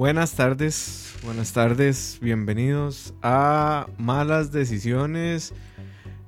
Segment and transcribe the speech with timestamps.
[0.00, 5.52] Buenas tardes, buenas tardes, bienvenidos a Malas Decisiones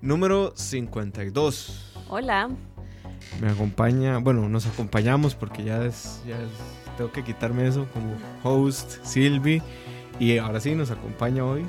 [0.02, 1.94] número 52.
[2.06, 2.50] Hola.
[3.40, 6.50] Me acompaña, bueno, nos acompañamos porque ya es, ya es,
[6.98, 9.62] tengo que quitarme eso como host, Silvi,
[10.20, 11.64] y ahora sí nos acompaña hoy.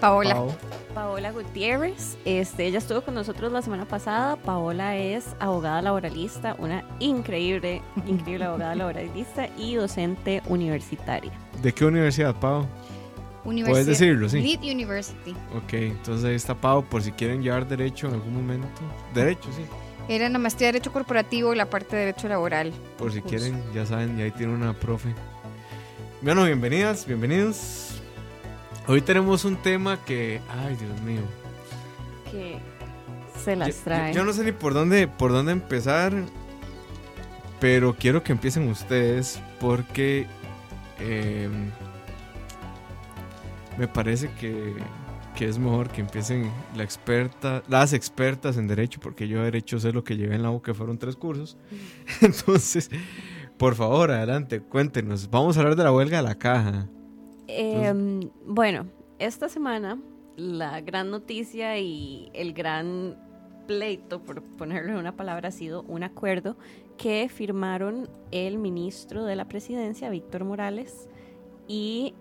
[0.00, 0.34] Paola.
[0.34, 0.56] Pao.
[0.94, 4.36] Paola Gutiérrez, este, ella estuvo con nosotros la semana pasada.
[4.36, 11.32] Paola es abogada laboralista, una increíble, increíble abogada laboralista y docente universitaria.
[11.62, 12.66] ¿De qué universidad, Pau?
[13.44, 14.40] Universidad- Puedes decirlo, sí.
[14.40, 15.32] Lead University.
[15.56, 18.66] Ok, entonces ahí está Pau por si quieren llevar derecho en algún momento.
[19.14, 19.62] Derecho, sí.
[20.08, 22.72] Era la maestría de Derecho Corporativo y la parte de Derecho Laboral.
[22.98, 23.36] Por si Justo.
[23.36, 25.14] quieren, ya saben, y ahí tiene una profe.
[26.22, 27.97] Bueno, bienvenidas, bienvenidos.
[28.90, 31.20] Hoy tenemos un tema que, ay Dios mío,
[32.30, 32.58] Que
[33.38, 34.14] se las trae.
[34.14, 36.10] Yo, yo no sé ni por dónde, por dónde empezar,
[37.60, 40.26] pero quiero que empiecen ustedes porque
[41.00, 41.50] eh,
[43.76, 44.74] me parece que,
[45.36, 49.78] que es mejor que empiecen la experta, las expertas en derecho, porque yo de derecho
[49.78, 51.58] sé lo que llevé en la U, que fueron tres cursos.
[52.22, 52.90] Entonces,
[53.58, 55.28] por favor, adelante, cuéntenos.
[55.28, 56.88] Vamos a hablar de la huelga de la caja.
[57.48, 58.86] Em, bueno,
[59.18, 59.98] esta semana
[60.36, 63.16] la gran noticia y el gran
[63.66, 66.56] pleito, por ponerlo en una palabra, ha sido un acuerdo
[66.96, 71.08] que firmaron el ministro de la presidencia, Víctor Morales,
[71.66, 72.14] y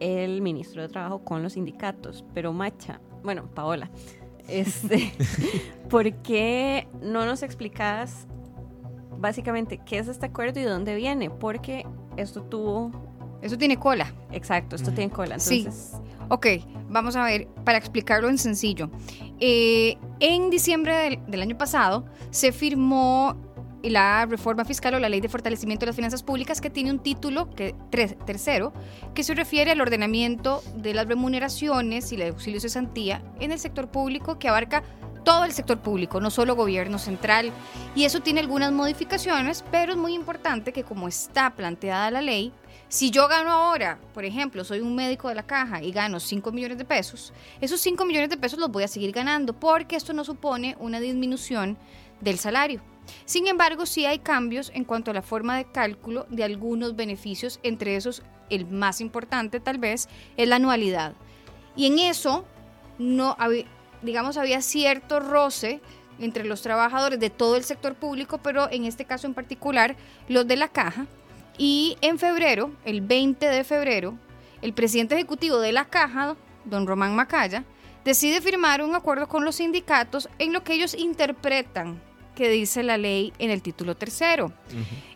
[0.00, 2.24] el ministro de Trabajo con los sindicatos.
[2.34, 3.90] Pero Macha, bueno, Paola,
[4.48, 5.12] este,
[5.88, 8.26] ¿por qué no nos explicas
[9.18, 11.30] básicamente qué es este acuerdo y de dónde viene?
[11.30, 12.90] Porque esto tuvo,
[13.42, 14.12] Eso tiene cola.
[14.32, 15.38] exacto, esto tiene cola.
[15.38, 15.60] Sí.
[15.60, 15.92] Entonces,
[16.32, 16.46] Ok,
[16.88, 18.88] vamos a ver, para explicarlo en sencillo.
[19.40, 23.36] Eh, en diciembre del, del año pasado se firmó
[23.82, 26.98] la reforma fiscal o la ley de fortalecimiento de las finanzas públicas que tiene un
[27.00, 28.72] título que, tres- tercero
[29.14, 33.58] que se refiere al ordenamiento de las remuneraciones y la de auxilio cesantía en el
[33.58, 34.84] sector público que abarca
[35.24, 37.50] todo el sector público, no solo gobierno central.
[37.96, 42.52] Y eso tiene algunas modificaciones, pero es muy importante que como está planteada la ley,
[42.90, 46.50] si yo gano ahora, por ejemplo, soy un médico de la caja y gano 5
[46.50, 50.12] millones de pesos, esos 5 millones de pesos los voy a seguir ganando porque esto
[50.12, 51.78] no supone una disminución
[52.20, 52.82] del salario.
[53.26, 57.60] Sin embargo, sí hay cambios en cuanto a la forma de cálculo de algunos beneficios,
[57.62, 61.14] entre esos el más importante tal vez es la anualidad.
[61.76, 62.44] Y en eso
[62.98, 63.36] no
[64.02, 65.80] digamos había cierto roce
[66.18, 69.94] entre los trabajadores de todo el sector público, pero en este caso en particular
[70.26, 71.06] los de la caja.
[71.62, 74.16] Y en febrero, el 20 de febrero,
[74.62, 76.34] el presidente ejecutivo de la caja,
[76.64, 77.66] don Román Macaya,
[78.02, 82.00] decide firmar un acuerdo con los sindicatos en lo que ellos interpretan
[82.34, 84.54] que dice la ley en el título tercero.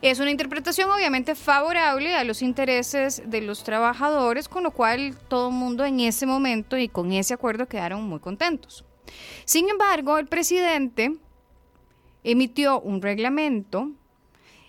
[0.03, 5.49] Es una interpretación obviamente favorable a los intereses de los trabajadores, con lo cual todo
[5.49, 8.85] el mundo en ese momento y con ese acuerdo quedaron muy contentos.
[9.47, 11.17] Sin embargo, el presidente
[12.23, 13.93] emitió un reglamento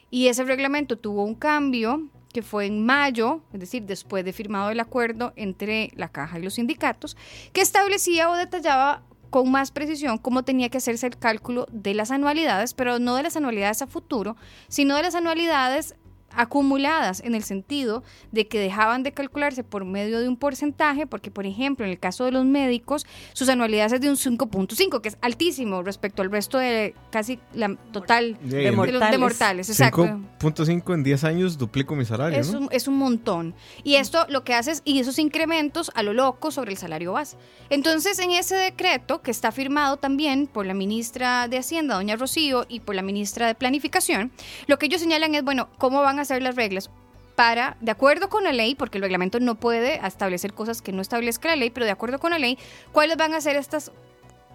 [0.10, 4.70] y ese reglamento tuvo un cambio que fue en mayo, es decir, después de firmado
[4.70, 7.16] el acuerdo entre la caja y los sindicatos,
[7.54, 12.12] que establecía o detallaba con más precisión cómo tenía que hacerse el cálculo de las
[12.12, 14.36] anualidades, pero no de las anualidades a futuro,
[14.68, 15.96] sino de las anualidades
[16.36, 21.32] acumuladas en el sentido de que dejaban de calcularse por medio de un porcentaje, porque
[21.32, 25.10] por ejemplo en el caso de los médicos, sus anualidades es de un 5.5, que
[25.10, 29.20] es altísimo respecto al resto de casi la total De de, los- de mortales.
[29.20, 29.70] mortales.
[29.70, 30.04] Exacto.
[30.40, 32.60] 5.5 en 10 años duplico mi salario, Es ¿no?
[32.62, 33.54] un, es un montón.
[33.84, 37.14] Y esto lo que hace es, y esos incrementos a lo loco sobre el salario
[37.14, 37.38] base.
[37.70, 42.66] Entonces, en ese decreto, que está firmado también por la ministra de Hacienda, doña Rocío,
[42.70, 44.32] y por la ministra de Planificación,
[44.68, 46.90] lo que ellos señalan es, bueno, cómo van a ser las reglas
[47.36, 51.02] para, de acuerdo con la ley, porque el reglamento no puede establecer cosas que no
[51.02, 52.58] establezca la ley, pero de acuerdo con la ley,
[52.92, 53.92] cuáles van a ser estas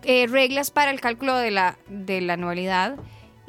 [0.02, 2.96] eh, reglas para el cálculo de la, de la anualidad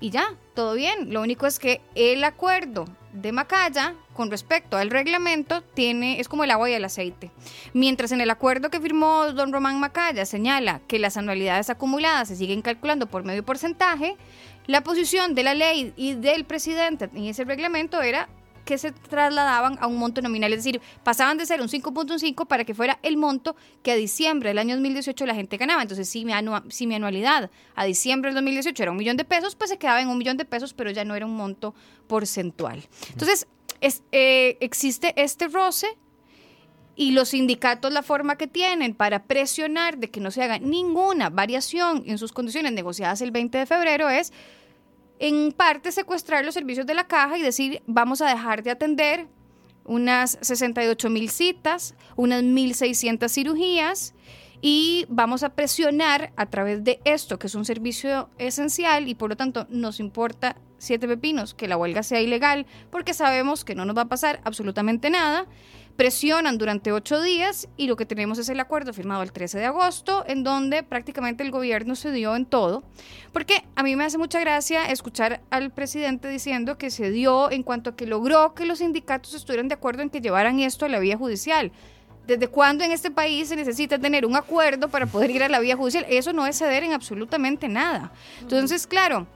[0.02, 1.14] y ya, todo bien.
[1.14, 6.44] Lo único es que el acuerdo de Macaya con respecto al reglamento tiene es como
[6.44, 7.32] el agua y el aceite.
[7.74, 12.36] Mientras en el acuerdo que firmó don Román Macaya señala que las anualidades acumuladas se
[12.36, 14.18] siguen calculando por medio porcentaje,
[14.72, 18.30] la posición de la ley y del presidente en ese reglamento era
[18.64, 22.64] que se trasladaban a un monto nominal, es decir, pasaban de ser un 5.5 para
[22.64, 25.82] que fuera el monto que a diciembre del año 2018 la gente ganaba.
[25.82, 26.32] Entonces, si mi,
[26.94, 30.18] anualidad a diciembre del 2018 era un millón de pesos, pues se quedaba en un
[30.18, 31.76] millón de pesos, pero ya no era un monto
[32.08, 32.88] porcentual.
[33.10, 33.48] Entonces,
[33.82, 35.98] es, eh, existe este roce
[36.96, 41.30] y los sindicatos la forma que tienen para presionar de que no se haga ninguna
[41.30, 44.32] variación en sus condiciones negociadas el 20 de febrero es
[45.22, 49.28] en parte secuestrar los servicios de la caja y decir vamos a dejar de atender
[49.86, 54.16] unas 68 mil citas, unas 1.600 cirugías
[54.62, 59.30] y vamos a presionar a través de esto, que es un servicio esencial y por
[59.30, 63.86] lo tanto nos importa siete pepinos que la huelga sea ilegal, porque sabemos que no
[63.86, 65.46] nos va a pasar absolutamente nada
[65.96, 69.66] presionan durante ocho días y lo que tenemos es el acuerdo firmado el 13 de
[69.66, 72.84] agosto, en donde prácticamente el gobierno se dio en todo,
[73.34, 77.64] porque a mí me hace mucha gracia escuchar al presidente diciendo que se dio en
[77.64, 80.90] cuanto a que logró que los sindicatos estuvieran de acuerdo en que llevaran esto a
[80.90, 81.72] la vía judicial.
[82.28, 85.60] ¿Desde cuándo en este país se necesita tener un acuerdo para poder ir a la
[85.60, 86.06] vía judicial?
[86.08, 88.12] Eso no es ceder en absolutamente nada.
[88.42, 89.28] Entonces, claro,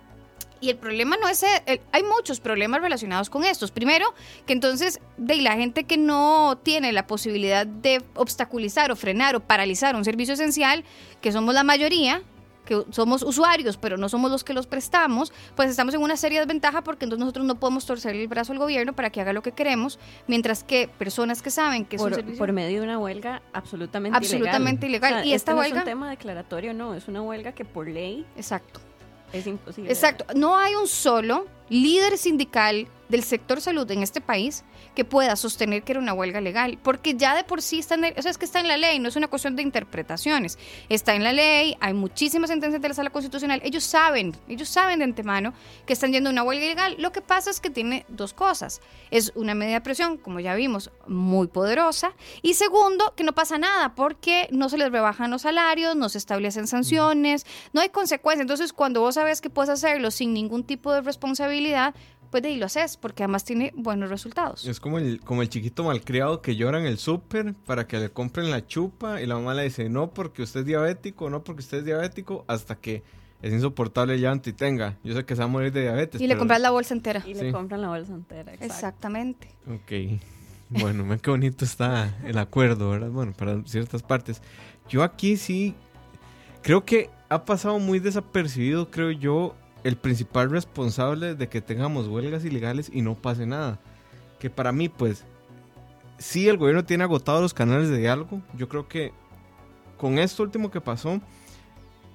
[0.62, 3.72] y el problema no es, hay muchos problemas relacionados con estos.
[3.72, 4.14] Primero,
[4.46, 9.42] que entonces de la gente que no tiene la posibilidad de obstaculizar o frenar o
[9.42, 10.84] paralizar un servicio esencial,
[11.22, 12.22] que somos la mayoría,
[12.66, 16.40] que somos usuarios, pero no somos los que los prestamos, pues estamos en una seria
[16.40, 19.42] desventaja porque entonces nosotros no podemos torcer el brazo al gobierno para que haga lo
[19.42, 22.40] que queremos, mientras que personas que saben que es por, un servicio...
[22.40, 25.26] Por medio de una huelga absolutamente, absolutamente ilegal.
[25.26, 25.76] y esta este huelga...
[25.76, 28.26] No es un tema declaratorio, no, es una huelga que por ley...
[28.36, 28.82] Exacto
[29.40, 29.92] es imposible.
[29.92, 30.26] Exacto.
[30.36, 34.64] No hay un solo líder sindical del sector salud en este país
[34.96, 38.18] que pueda sostener que era una huelga legal, porque ya de por sí está en,
[38.18, 40.58] o sea, es que está en la ley, no es una cuestión de interpretaciones,
[40.90, 45.00] está en la ley, hay muchísimas sentencias de la Sala Constitucional, ellos saben, ellos saben
[45.00, 45.54] de antemano
[45.86, 48.82] que están yendo a una huelga ilegal, lo que pasa es que tiene dos cosas,
[49.12, 53.58] es una medida de presión, como ya vimos, muy poderosa, y segundo, que no pasa
[53.58, 58.42] nada, porque no se les rebajan los salarios, no se establecen sanciones, no hay consecuencias,
[58.42, 61.55] entonces cuando vos sabes que puedes hacerlo sin ningún tipo de responsabilidad,
[62.32, 64.66] pues de ahí lo haces, porque además tiene buenos resultados.
[64.66, 68.10] Es como el, como el chiquito malcriado que llora en el súper para que le
[68.10, 71.62] compren la chupa y la mamá le dice, no porque usted es diabético, no porque
[71.62, 73.04] usted es diabético, hasta que
[73.42, 74.98] es insoportable el llanto y tenga.
[75.04, 76.20] Yo sé que se va a morir de diabetes.
[76.20, 77.24] Y le compras la bolsa entera.
[77.26, 78.54] Y le compran la bolsa entera.
[78.56, 79.48] Exactamente.
[79.68, 80.20] Ok.
[80.70, 83.10] Bueno, qué bonito está el acuerdo, ¿verdad?
[83.12, 84.42] Bueno, para ciertas partes.
[84.90, 85.76] Yo aquí sí
[86.62, 92.44] creo que ha pasado muy desapercibido, creo yo, el principal responsable de que tengamos huelgas
[92.44, 93.80] ilegales y no pase nada.
[94.40, 95.26] Que para mí, pues,
[96.18, 98.42] si el gobierno tiene agotados los canales de diálogo.
[98.58, 99.12] Yo creo que
[99.98, 101.22] con esto último que pasó,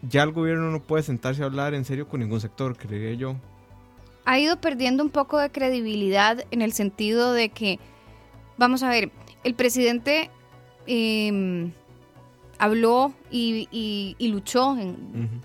[0.03, 3.37] ya el gobierno no puede sentarse a hablar en serio con ningún sector, creería yo.
[4.25, 7.79] Ha ido perdiendo un poco de credibilidad en el sentido de que,
[8.59, 9.13] vamos a ver,
[9.45, 10.29] el presidente
[10.89, 11.71] em,
[12.59, 14.77] habló y, luchó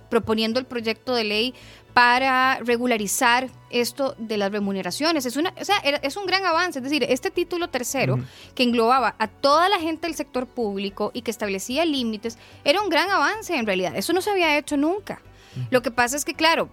[0.10, 1.54] proponiendo el proyecto de ley
[1.96, 5.26] para regularizar esto de las remuneraciones.
[5.26, 8.20] Es, una, o sea, es un gran avance, es decir, este título tercero
[8.54, 12.90] que englobaba a toda la gente del sector público y que establecía límites, era un
[12.90, 13.96] gran avance en realidad.
[13.96, 15.22] Eso no se había hecho nunca.
[15.70, 16.68] Lo que pasa es que, claro,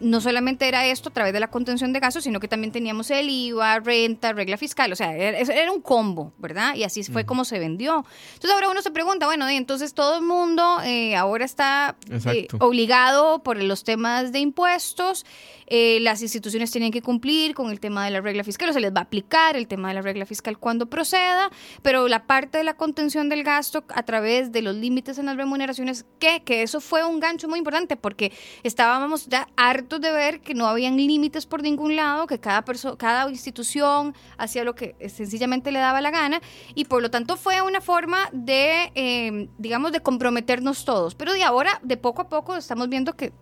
[0.00, 3.10] no solamente era esto a través de la contención de gastos, sino que también teníamos
[3.10, 6.74] el IVA, renta, regla fiscal, o sea, era, un combo, ¿verdad?
[6.74, 8.04] Y así fue como se vendió.
[8.34, 13.42] Entonces ahora uno se pregunta, bueno, entonces todo el mundo eh, ahora está eh, obligado
[13.42, 15.24] por los temas de impuestos,
[15.66, 18.80] eh, las instituciones tienen que cumplir con el tema de la regla fiscal, o se
[18.80, 21.50] les va a aplicar el tema de la regla fiscal cuando proceda,
[21.82, 25.36] pero la parte de la contención del gasto a través de los límites en las
[25.36, 26.42] remuneraciones, ¿qué?
[26.44, 30.66] Que eso fue un gancho muy importante porque estábamos ya hartos de ver que no
[30.66, 32.64] habían límites por ningún lado, que cada,
[32.96, 36.40] cada institución hacía lo que sencillamente le daba la gana
[36.74, 41.14] y por lo tanto fue una forma de, eh, digamos, de comprometernos todos.
[41.14, 43.32] Pero de ahora, de poco a poco, estamos viendo que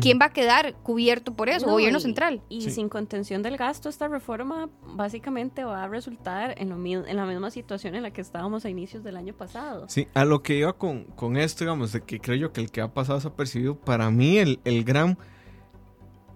[0.00, 1.66] ¿Quién va a quedar cubierto por eso?
[1.66, 2.42] gobierno central.
[2.48, 7.24] Y sin contención del gasto, esta reforma básicamente va a resultar en, lo, en la
[7.24, 9.86] misma situación en la que estábamos a inicios del año pasado.
[9.88, 12.70] Sí, a lo que iba con, con esto, digamos, de que creo yo que el
[12.70, 15.16] que ha pasado desapercibido, para mí el, el gran...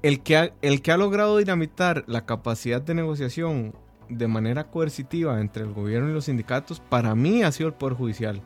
[0.04, 3.72] El que, ha, el que ha logrado dinamitar la capacidad de negociación
[4.10, 7.96] de manera coercitiva entre el gobierno y los sindicatos, para mí ha sido el Poder
[7.96, 8.42] Judicial,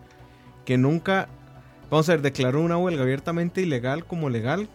[0.64, 1.28] que nunca
[1.90, 4.68] vamos a ver, declaró una huelga abiertamente ilegal como legal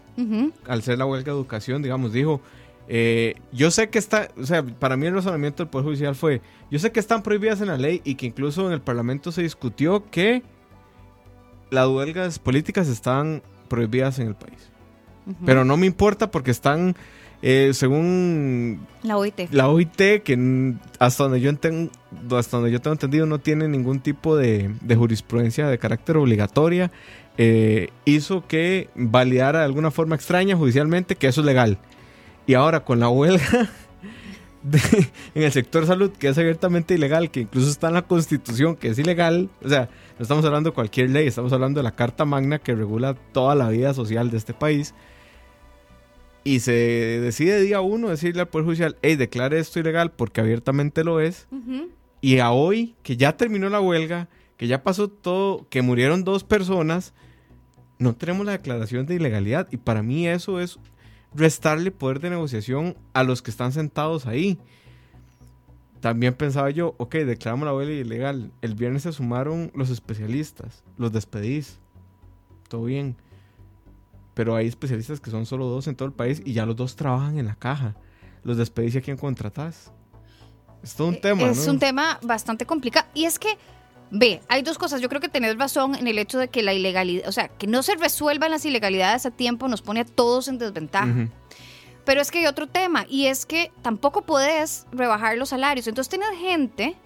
[0.68, 2.42] al ser la huelga de educación, digamos, dijo,
[2.90, 6.42] eh, yo sé que está, o sea, para mí el razonamiento del Poder Judicial fue,
[6.70, 9.42] yo sé que están prohibidas en la ley y que incluso en el Parlamento se
[9.42, 10.44] discutió que
[11.72, 14.73] las huelgas políticas estaban prohibidas en el país.
[15.46, 16.96] Pero no me importa porque están,
[17.42, 19.50] eh, según La OIT.
[19.52, 21.90] la OIT, que hasta donde yo enten-
[22.38, 26.92] hasta donde yo tengo entendido no tiene ningún tipo de, de jurisprudencia de carácter obligatoria,
[27.38, 31.78] eh, hizo que validara de alguna forma extraña judicialmente que eso es legal.
[32.46, 33.44] Y ahora con la huelga
[34.64, 38.76] de- en el sector salud, que es abiertamente ilegal, que incluso está en la constitución,
[38.76, 39.90] que es ilegal, o sea,
[40.20, 43.56] no estamos hablando de cualquier ley, estamos hablando de la Carta Magna que regula toda
[43.56, 44.94] la vida social de este país.
[46.44, 51.04] Y se decide día uno decirle al Poder Judicial, hey, declare esto ilegal porque abiertamente
[51.04, 51.48] lo es.
[52.22, 56.44] Y a hoy, que ya terminó la huelga, que ya pasó todo, que murieron dos
[56.44, 57.14] personas,
[57.98, 59.68] no tenemos la declaración de ilegalidad.
[59.72, 60.80] Y para mí eso es
[61.34, 64.58] restarle poder de negociación a los que están sentados ahí.
[66.02, 68.52] También pensaba yo, ok, declaramos la huelga ilegal.
[68.62, 71.80] El viernes se sumaron los especialistas, los despedís.
[72.68, 73.16] Todo bien.
[74.34, 76.96] Pero hay especialistas que son solo dos en todo el país y ya los dos
[76.96, 77.96] trabajan en la caja.
[78.44, 79.92] Los despedís y a quién contratás.
[80.82, 81.74] Es todo un tema, Eh, Es ¿no?
[81.74, 83.08] un tema bastante complicado.
[83.14, 83.58] Y es que,
[84.12, 85.02] ve, hay dos cosas.
[85.02, 87.68] Yo creo que tenés razón en el hecho de que la ilegalidad, o sea, que
[87.68, 91.06] no se resuelvan las ilegalidades a tiempo nos pone a todos en desventaja.
[91.06, 91.30] Ujú.
[92.06, 95.88] Pero es que hay otro tema y es que tampoco puedes rebajar los salarios.
[95.88, 96.98] Entonces tienes gente,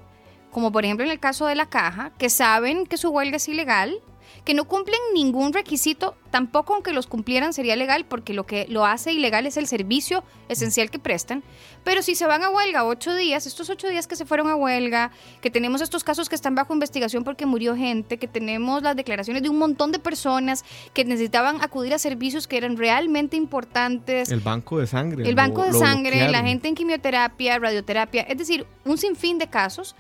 [0.50, 3.48] como por ejemplo en el caso de la caja, que saben que su huelga es
[3.48, 4.00] ilegal,
[4.48, 8.86] que no cumplen ningún requisito, tampoco aunque los cumplieran sería legal, porque lo que lo
[8.86, 11.44] hace ilegal es el servicio esencial que prestan.
[11.84, 14.56] Pero si se van a huelga ocho días, estos ocho días que se fueron a
[14.56, 15.12] huelga,
[15.42, 19.44] que tenemos estos casos que están bajo investigación porque murió gente, que tenemos las declaraciones
[19.44, 20.64] de un montón de personas
[20.94, 25.24] que necesitaban acudir a servicios que eran realmente importantes, El banco de sangre.
[25.24, 29.48] el lo- banco de sangre, la gente en quimioterapia, radioterapia, es decir, un sinfín de
[29.48, 29.94] casos.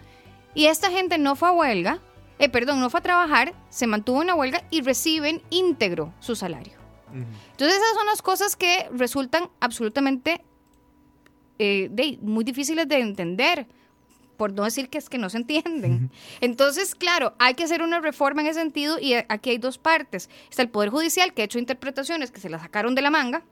[0.55, 1.99] Y esta gente no fue a huelga,
[2.39, 6.35] eh, perdón, no fue a trabajar, se mantuvo en la huelga y reciben íntegro su
[6.35, 6.73] salario.
[7.13, 10.43] Entonces esas son las cosas que resultan absolutamente
[11.59, 13.65] eh, de- muy difíciles de entender,
[14.35, 16.11] por no decir que es que no se entienden.
[16.41, 20.29] Entonces, claro, hay que hacer una reforma en ese sentido y aquí hay dos partes.
[20.49, 23.43] Está el Poder Judicial que ha hecho interpretaciones que se las sacaron de la manga,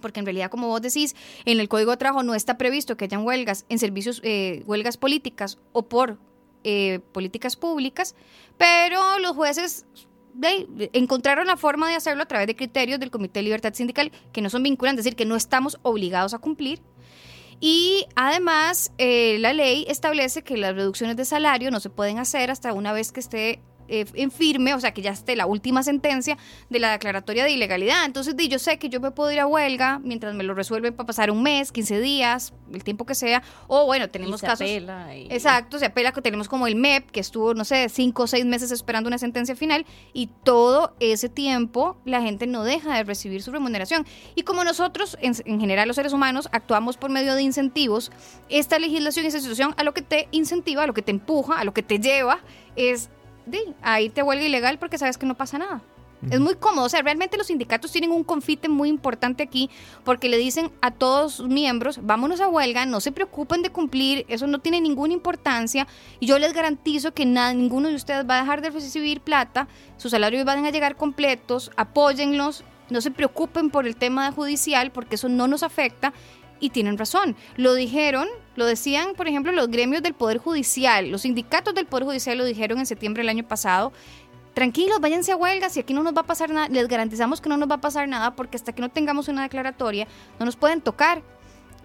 [0.00, 3.04] porque en realidad, como vos decís, en el Código de Trabajo no está previsto que
[3.04, 6.18] hayan huelgas en servicios, eh, huelgas políticas o por
[6.64, 8.14] eh, políticas públicas,
[8.56, 9.86] pero los jueces
[10.92, 14.40] encontraron la forma de hacerlo a través de criterios del Comité de Libertad Sindical que
[14.40, 16.80] no son vinculantes, es decir, que no estamos obligados a cumplir.
[17.60, 22.50] Y además, eh, la ley establece que las reducciones de salario no se pueden hacer
[22.50, 25.82] hasta una vez que esté eh, en firme, o sea, que ya esté la última
[25.82, 26.36] sentencia
[26.70, 28.04] de la declaratoria de ilegalidad.
[28.04, 30.94] Entonces, di, yo sé que yo me puedo ir a huelga mientras me lo resuelven
[30.94, 33.42] para pasar un mes, 15 días, el tiempo que sea.
[33.66, 34.60] O bueno, tenemos Y se casos...
[34.68, 38.24] apela y- Exacto, se apela que tenemos como el MEP, que estuvo, no sé, cinco
[38.24, 42.96] o seis meses esperando una sentencia final, y todo ese tiempo la gente no deja
[42.96, 44.06] de recibir su remuneración.
[44.34, 48.10] Y como nosotros, en, en general los seres humanos, actuamos por medio de incentivos,
[48.48, 51.58] esta legislación y esta situación a lo que te incentiva, a lo que te empuja,
[51.58, 52.40] a lo que te lleva,
[52.76, 53.10] es
[53.48, 55.82] de ahí te huelga ilegal porque sabes que no pasa nada.
[56.30, 59.70] Es muy cómodo, o sea, realmente los sindicatos tienen un confite muy importante aquí
[60.04, 64.26] porque le dicen a todos sus miembros, vámonos a huelga, no se preocupen de cumplir,
[64.28, 65.86] eso no tiene ninguna importancia
[66.18, 69.68] y yo les garantizo que nada, ninguno de ustedes va a dejar de recibir plata,
[69.96, 75.14] sus salarios van a llegar completos, apóyenlos, no se preocupen por el tema judicial porque
[75.14, 76.12] eso no nos afecta
[76.60, 77.36] y tienen razón.
[77.56, 82.04] Lo dijeron, lo decían, por ejemplo, los gremios del Poder Judicial, los sindicatos del Poder
[82.04, 83.92] Judicial lo dijeron en septiembre del año pasado.
[84.54, 86.68] Tranquilos, váyanse a huelgas y aquí no nos va a pasar nada.
[86.68, 89.42] Les garantizamos que no nos va a pasar nada porque hasta que no tengamos una
[89.42, 91.22] declaratoria no nos pueden tocar.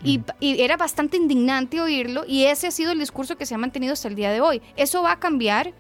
[0.04, 3.58] Y, y era bastante indignante oírlo y ese ha sido el discurso que se ha
[3.58, 4.62] mantenido hasta el día de hoy.
[4.76, 5.74] Eso va a cambiar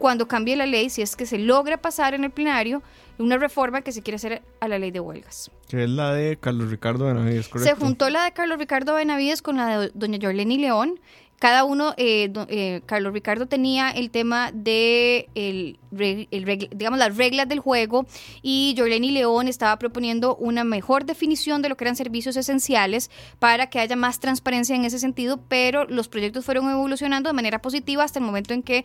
[0.00, 2.82] cuando cambie la ley, si es que se logra pasar en el plenario
[3.20, 5.50] una reforma que se quiere hacer a la ley de huelgas.
[5.68, 7.74] Que es la de Carlos Ricardo Benavides, ¿correcto?
[7.74, 11.00] Se juntó la de Carlos Ricardo Benavides con la de doña Yorleni León.
[11.40, 17.48] Cada uno, eh, eh, Carlos Ricardo tenía el tema de, el, el digamos, las reglas
[17.48, 18.04] del juego
[18.42, 23.70] y Yorleni León estaba proponiendo una mejor definición de lo que eran servicios esenciales para
[23.70, 28.04] que haya más transparencia en ese sentido, pero los proyectos fueron evolucionando de manera positiva
[28.04, 28.84] hasta el momento en que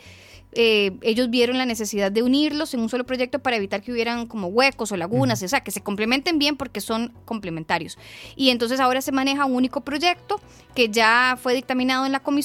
[0.57, 4.25] eh, ellos vieron la necesidad de unirlos en un solo proyecto para evitar que hubieran
[4.25, 7.97] como huecos o lagunas, o sea, que se complementen bien porque son complementarios.
[8.37, 10.39] Y entonces ahora se maneja un único proyecto
[10.73, 12.44] que ya fue dictaminado en la comisión,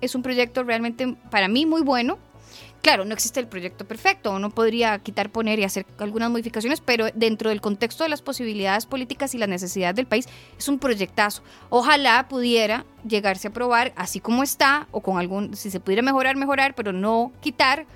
[0.00, 2.18] es un proyecto realmente para mí muy bueno
[2.86, 7.06] Claro, no existe el proyecto perfecto, uno podría quitar, poner y hacer algunas modificaciones, pero
[7.14, 11.42] dentro del contexto de las posibilidades políticas y las necesidades del país, es un proyectazo.
[11.68, 16.36] Ojalá pudiera llegarse a aprobar así como está, o con algún, si se pudiera mejorar,
[16.36, 17.86] mejorar, pero no quitar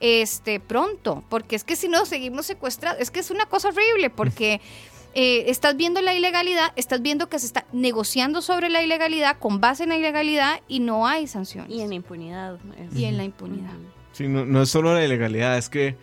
[0.00, 4.08] este pronto, porque es que si no seguimos secuestrados, es que es una cosa horrible,
[4.08, 4.62] porque
[5.14, 9.60] eh, estás viendo la ilegalidad, estás viendo que se está negociando sobre la ilegalidad con
[9.60, 11.70] base en la ilegalidad y no hay sanciones.
[11.70, 12.58] Y en la impunidad.
[12.94, 13.72] Y en la impunidad.
[14.12, 15.96] Sí, no, no es solo la ilegalidad, es que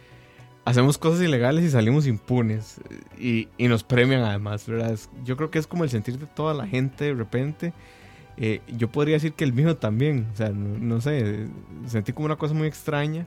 [0.66, 2.82] hacemos cosas ilegales y salimos impunes.
[3.20, 4.92] Y, y nos premian además, ¿verdad?
[4.92, 7.74] Es- yo creo que es como el sentir de toda la gente de repente.
[8.38, 10.28] Eh, yo podría decir que el mío también.
[10.34, 11.48] O sea, no, no sé,
[11.88, 13.26] sentí como una cosa muy extraña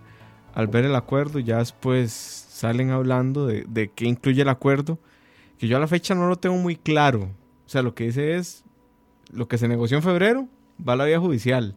[0.55, 1.39] al ver el acuerdo.
[1.39, 4.99] Ya después salen hablando de, de qué incluye el acuerdo.
[5.59, 7.31] Que yo a la fecha no lo tengo muy claro.
[7.67, 8.65] O sea, lo que dice es,
[9.31, 10.49] lo que se negoció en febrero
[10.87, 11.77] va a la vía judicial.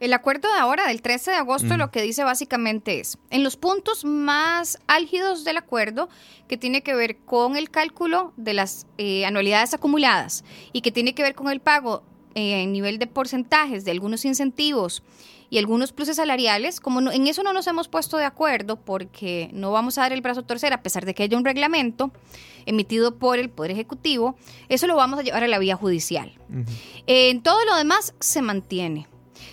[0.00, 1.76] El acuerdo de ahora, del 13 de agosto, Ujú.
[1.76, 6.08] lo que dice básicamente es, en los puntos más álgidos del acuerdo,
[6.48, 11.14] que tiene que ver con el cálculo de las eh, anualidades acumuladas y que tiene
[11.14, 12.02] que ver con el pago
[12.34, 15.02] eh, en nivel de porcentajes de algunos incentivos
[15.54, 19.50] y algunos pluses salariales, como no- en eso no nos hemos puesto de acuerdo porque
[19.52, 22.10] no vamos a dar el brazo a torcer a pesar de que haya un reglamento
[22.66, 24.36] emitido por el Poder Ejecutivo,
[24.68, 26.32] eso lo vamos a llevar a la vía judicial.
[26.50, 26.64] Ujú.
[27.06, 29.06] En todo lo demás se mantiene.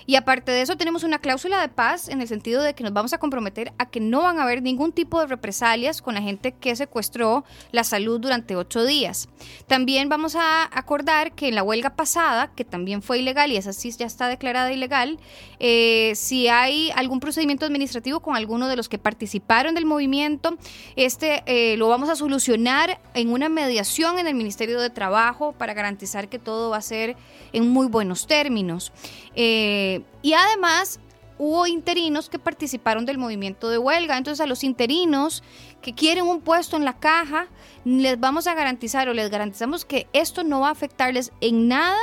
[0.06, 2.94] Y aparte de eso tenemos una cláusula de paz en el sentido de que nos
[2.94, 6.22] vamos a comprometer a que no van a haber ningún tipo de represalias con la
[6.22, 9.30] gente que secuestró la salud durante ocho días.
[9.68, 13.74] También vamos a acordar que en la huelga pasada, que también fue ilegal y esa
[13.74, 15.20] sí ya está declarada ilegal,
[15.60, 20.58] eh, si hay algún procedimiento administrativo con alguno de los que participaron del movimiento,
[20.96, 25.74] este eh, lo vamos a solucionar en una mediación en el Ministerio de Trabajo para
[25.74, 27.16] garantizar que todo va a ser
[27.54, 28.92] en muy buenos términos.
[29.36, 29.81] Eh,
[30.22, 31.00] y además
[31.44, 34.16] hubo interinos que participaron del movimiento de huelga.
[34.16, 35.42] Entonces a los interinos
[35.82, 37.48] que quieren un puesto en la caja,
[37.84, 41.98] les vamos a garantizar o les garantizamos que esto no va a afectarles en nada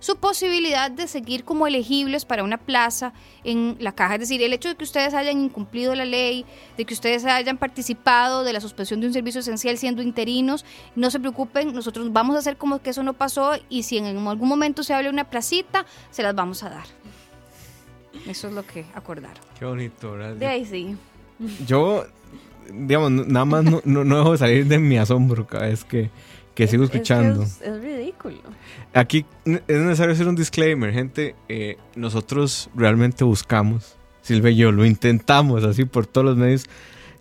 [0.00, 3.12] su posibilidad de seguir como elegibles para una plaza
[3.44, 4.14] en la caja.
[4.14, 6.44] Es decir, el hecho de que ustedes hayan incumplido la ley,
[6.76, 10.64] de que ustedes hayan participado de la suspensión de un servicio esencial siendo interinos,
[10.94, 14.06] no se preocupen, nosotros vamos a hacer como que eso no pasó y si en
[14.06, 16.86] algún momento se hable una placita, se las vamos a dar.
[18.26, 19.42] Eso es lo que acordaron.
[19.58, 20.34] Qué bonito, ¿verdad?
[20.36, 20.96] De ahí sí.
[21.66, 22.04] Yo,
[22.72, 26.10] digamos, nada más no, no, no dejo de salir de mi asombro cada vez que,
[26.54, 27.42] que sigo Es que escuchando.
[27.42, 28.36] Es, es ridículo.
[28.92, 31.34] Aquí es necesario hacer un disclaimer, gente.
[31.48, 36.64] eh, nosotros realmente buscamos, Silvia y yo, lo intentamos así por todos los medios,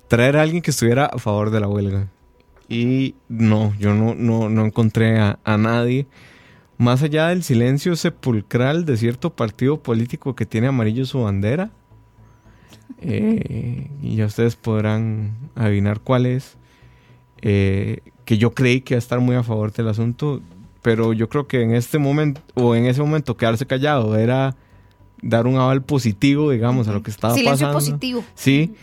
[0.07, 2.07] traer a alguien que estuviera a favor de la huelga.
[2.69, 6.05] Y no, yo no, no, no encontré a, a nadie.
[6.78, 11.72] Más allá del silencio sepulcral de cierto partido político que tiene amarillo su bandera.
[13.02, 16.58] eh, y ya ustedes podrán adivinar cuál es.
[17.42, 20.42] eh, que yo creí que iba a estar muy a favor del asunto
[20.82, 24.56] pero yo creo que en este momento o en ese momento quedarse callado era
[25.22, 27.74] dar un aval positivo, digamos, a lo que estaba Silencio pasando.
[27.98, 28.24] positivo.
[28.36, 28.74] Sí,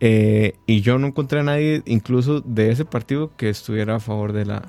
[0.00, 4.32] eh, y yo no encontré a nadie, incluso de ese partido, que estuviera a favor
[4.32, 4.62] de la,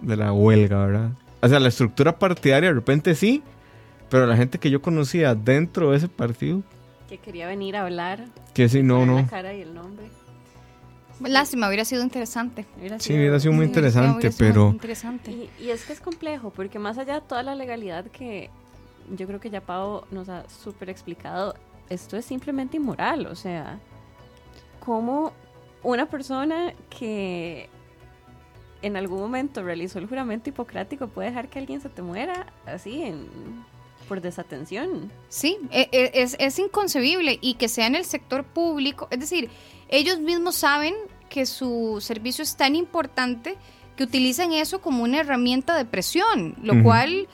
[0.00, 1.10] de la huelga, ¿verdad?
[1.44, 3.42] O sea, la estructura partidaria de repente sí,
[4.08, 6.62] pero la gente que yo conocía dentro de ese partido,
[7.08, 8.24] Que quería venir a hablar.
[8.54, 9.16] que sí, no, no.
[9.16, 10.06] La cara y el nombre.
[11.20, 12.64] Lástima, hubiera sido interesante.
[12.78, 15.30] Hubiera Sí, hubiera sido muy Sí, hubiera interesante, sido muy pero interesante.
[15.30, 18.50] Y, y es que es complejo, porque más allá de toda la legalidad que
[19.14, 21.54] yo creo que ya Pau nos ha súper explicado,
[21.90, 23.26] esto es simplemente inmoral.
[23.26, 23.78] O sea,
[24.80, 25.32] como
[25.82, 27.68] una persona que
[28.86, 33.02] en algún momento realizó el juramento hipocrático puede dejar que alguien se te muera así
[33.02, 33.26] en,
[34.08, 35.10] por desatención.
[35.28, 39.08] Sí, e- e- es, es inconcebible y que sea en el sector público.
[39.10, 39.50] Es decir,
[39.88, 40.94] ellos mismos saben
[41.28, 43.56] que su servicio es tan importante
[43.96, 47.28] que utilizan eso como una herramienta de presión, lo cual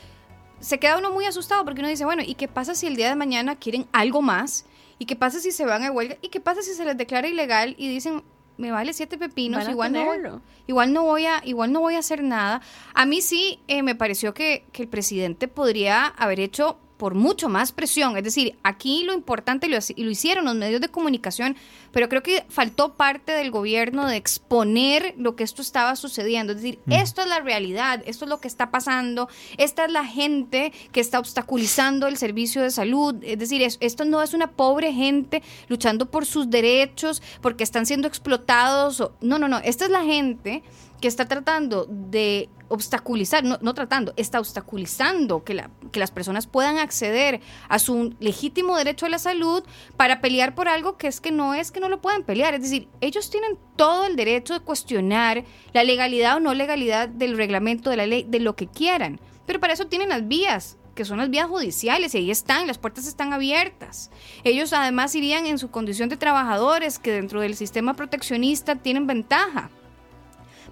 [0.61, 3.09] se queda uno muy asustado porque uno dice, bueno, ¿y qué pasa si el día
[3.09, 4.67] de mañana quieren algo más?
[4.99, 6.19] ¿Y qué pasa si se van a huelga?
[6.21, 8.23] ¿Y qué pasa si se les declara ilegal y dicen,
[8.61, 12.23] me vale siete pepinos, igual no, igual no voy a igual no voy a hacer
[12.23, 12.61] nada.
[12.95, 17.49] A mí sí eh, me pareció que, que el presidente podría haber hecho por mucho
[17.49, 18.15] más presión.
[18.19, 21.57] Es decir aquí lo importante lo, lo hicieron los medios de comunicación
[21.93, 26.53] pero creo que faltó parte del gobierno de exponer lo que esto estaba sucediendo.
[26.53, 30.05] Es decir esto es la realidad esto es lo que está pasando esta es la
[30.05, 33.15] gente que está obstaculizando el servicio de salud.
[33.23, 37.87] Es decir es- esto no es una pobre gente luchando por sus derechos porque están
[37.87, 40.63] siendo explotados o- no no no esta es la gente
[41.01, 46.47] que está tratando de obstaculizar, no, no tratando, está obstaculizando que, la, que las personas
[46.47, 49.65] puedan acceder a su legítimo derecho a la salud
[49.97, 52.55] para pelear por algo que es que no es que no lo puedan pelear.
[52.55, 57.37] Es decir, ellos tienen todo el derecho de cuestionar la legalidad o no legalidad del
[57.37, 59.21] reglamento de la ley, de lo que quieran.
[59.47, 62.77] Pero para eso tienen las vías que son las vías judiciales, y ahí están, las
[62.77, 64.11] puertas están abiertas.
[64.45, 69.71] Ellos además irían en su condición de trabajadores, que dentro del sistema proteccionista tienen ventaja.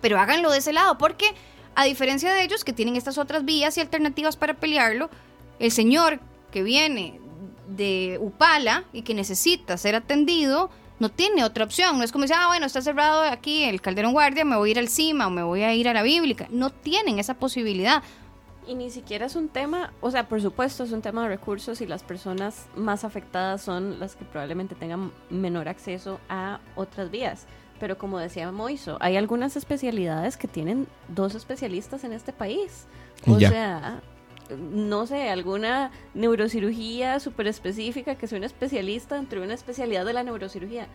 [0.01, 1.27] Pero háganlo de ese lado, porque
[1.75, 5.11] a diferencia de ellos que tienen estas otras vías y alternativas para pelearlo,
[5.59, 7.21] el señor que viene
[7.69, 11.99] de Upala y que necesita ser atendido, no tiene otra opción.
[11.99, 14.73] No es como decir, ah, bueno, está cerrado aquí el Calderón Guardia, me voy a
[14.73, 16.47] ir al CIMA o me voy a ir a la Bíblica.
[16.51, 18.03] No tienen esa posibilidad.
[18.67, 21.81] Y ni siquiera es un tema, o sea, por supuesto es un tema de recursos
[21.81, 27.47] y las personas más afectadas son las que probablemente tengan menor acceso a otras vías.
[27.79, 32.87] Pero como decía Moiso, hay algunas especialidades que tienen dos especialistas en este país.
[33.27, 34.01] O sea,
[34.57, 40.13] no sé, alguna neurocirugía súper específica que soy un especialista dentro de una especialidad de
[40.13, 40.89] la neurocirugía.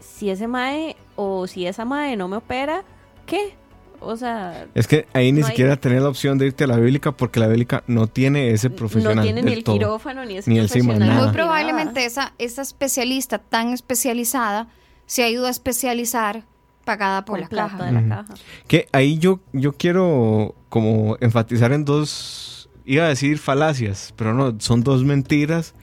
[0.00, 2.84] Si ese MAE o si esa MAE no me opera,
[3.26, 3.54] ¿qué?
[4.00, 4.66] O sea.
[4.74, 7.48] Es que ahí ni siquiera tenés la opción de irte a la bíblica porque la
[7.48, 9.16] bíblica no tiene ese profesional.
[9.16, 13.72] No tiene ni el quirófano ni ese ni el Muy probablemente esa, esa especialista tan
[13.72, 14.68] especializada
[15.08, 16.44] se ha ido a especializar
[16.84, 17.84] pagada por la, caja.
[17.84, 18.34] De la caja.
[18.68, 24.54] Que ahí yo, yo quiero como enfatizar en dos, iba a decir falacias, pero no,
[24.60, 25.74] son dos mentiras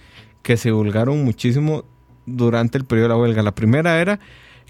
[0.42, 1.84] que se vulgaron muchísimo
[2.26, 3.42] durante el periodo de la huelga.
[3.42, 4.20] La primera era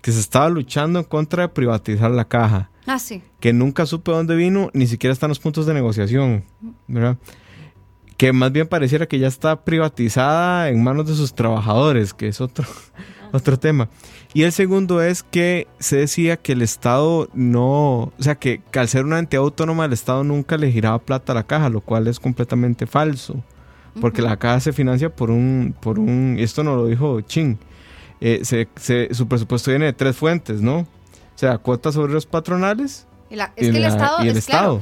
[0.02, 2.70] que se estaba luchando en contra de privatizar la caja.
[2.86, 3.22] Ah, sí.
[3.42, 6.46] Que nunca supe dónde vino, ni siquiera están los puntos de negociación,
[6.88, 7.18] ¿verdad?
[8.16, 12.40] Que más bien pareciera que ya está privatizada en manos de sus trabajadores, que es
[12.40, 12.66] otro,
[13.32, 13.90] otro tema.
[14.34, 18.88] Y el segundo es que se decía que el Estado no, o sea, que, al
[18.88, 22.08] ser una entidad autónoma el Estado nunca le giraba plata a la caja, lo cual
[22.08, 23.44] es completamente falso.
[24.02, 27.58] Porque la caja se financia por un, por un, esto no lo dijo Ching,
[28.20, 28.42] eh,
[29.12, 30.80] su presupuesto viene de tres fuentes, ¿no?
[30.80, 33.08] O sea, cuotas sobre los patronales.
[33.30, 34.82] es que el Estado, y el Estado.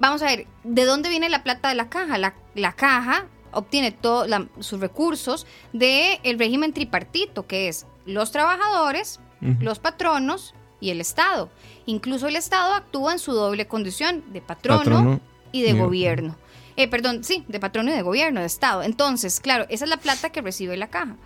[0.00, 2.16] Vamos a ver, ¿de dónde viene la plata de la caja?
[2.16, 4.28] La, la caja obtiene todos
[4.60, 9.20] sus recursos del el régimen tripartito, que es los trabajadores,
[9.60, 11.50] los patronos y el Estado.
[11.86, 15.20] Incluso el Estado actúa en su doble condición de patrono,
[15.52, 16.36] y de gobierno.
[16.76, 18.82] Eh, perdón, sí, de patrono y de gobierno, de Estado.
[18.82, 21.16] Entonces, claro, esa es la plata que recibe la caja.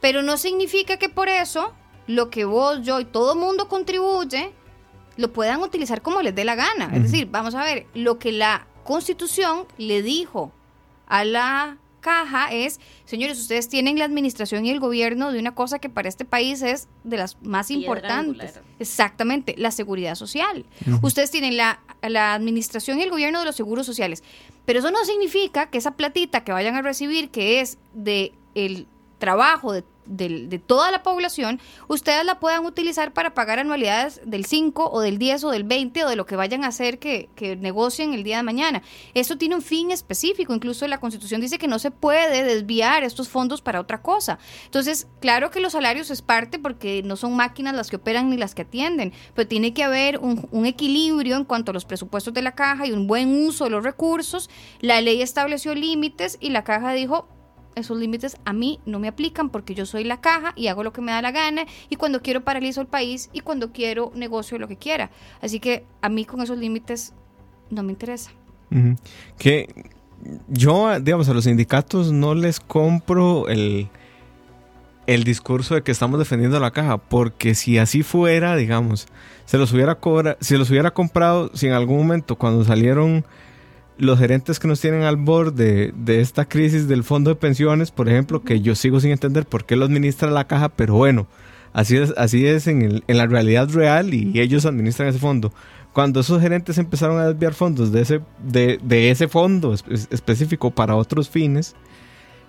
[0.00, 1.72] Pero no significa que por eso
[2.06, 4.52] lo que vos, yo y todo mundo contribuye
[5.16, 6.90] lo puedan utilizar como les dé la gana.
[6.94, 10.52] Es decir, vamos a ver, lo que la Constitución le dijo
[11.06, 15.80] a la caja es, señores, ustedes tienen la administración y el gobierno de una cosa
[15.80, 18.60] que para este país es de las más importantes.
[18.78, 20.64] Exactamente, la seguridad social.
[21.02, 24.22] Ustedes tienen la, la administración y el gobierno de los seguros sociales.
[24.64, 28.86] Pero eso no significa que esa platita que vayan a recibir, que es de el
[29.18, 34.90] trabajo de de, toda la población, ustedes la puedan utilizar para pagar anualidades del 5
[34.90, 37.56] o del 10 o del 20 o de lo que vayan a hacer que, que
[37.56, 38.82] negocien el día de mañana.
[39.14, 43.28] Esto tiene un fin específico, incluso la Constitución dice que no se puede desviar estos
[43.28, 44.38] fondos para otra cosa.
[44.64, 48.36] Entonces, claro que los salarios es parte porque no son máquinas las que operan ni
[48.36, 52.42] las que atienden, pero tiene que haber un equilibrio en cuanto a los presupuestos de
[52.42, 54.50] la caja y un buen uso de los recursos.
[54.80, 57.28] La ley estableció límites y la caja dijo,
[57.76, 60.92] esos límites a mí no me aplican porque yo soy la caja y hago lo
[60.92, 64.58] que me da la gana y cuando quiero paralizo el país y cuando quiero negocio
[64.58, 65.10] lo que quiera.
[65.42, 67.12] Así que a mí con esos límites
[67.70, 68.32] no me interesa.
[69.38, 69.68] Que
[70.48, 73.88] yo, digamos, a los sindicatos no les compro el,
[75.06, 79.06] el discurso de que estamos defendiendo la caja, porque si así fuera, digamos,
[79.44, 83.24] se los hubiera cobra, si los hubiera comprado, si en algún momento cuando salieron
[83.98, 88.08] los gerentes que nos tienen al borde de, esta crisis del fondo de pensiones, por
[88.08, 91.26] ejemplo, que yo sigo sin entender por qué lo administra la caja, pero bueno,
[91.72, 95.52] así es, así es en, la realidad real y ellos administran ese fondo.
[95.96, 101.30] Cuando esos gerentes empezaron a desviar fondos de ese, de, ese fondo específico para otros
[101.30, 101.74] fines,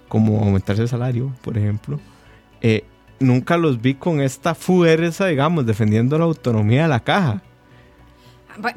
[0.09, 1.97] como aumentarse el salario, por ejemplo,
[2.59, 2.83] eh,
[3.21, 7.41] nunca los vi con esta fuerza, digamos, defendiendo la autonomía de la caja.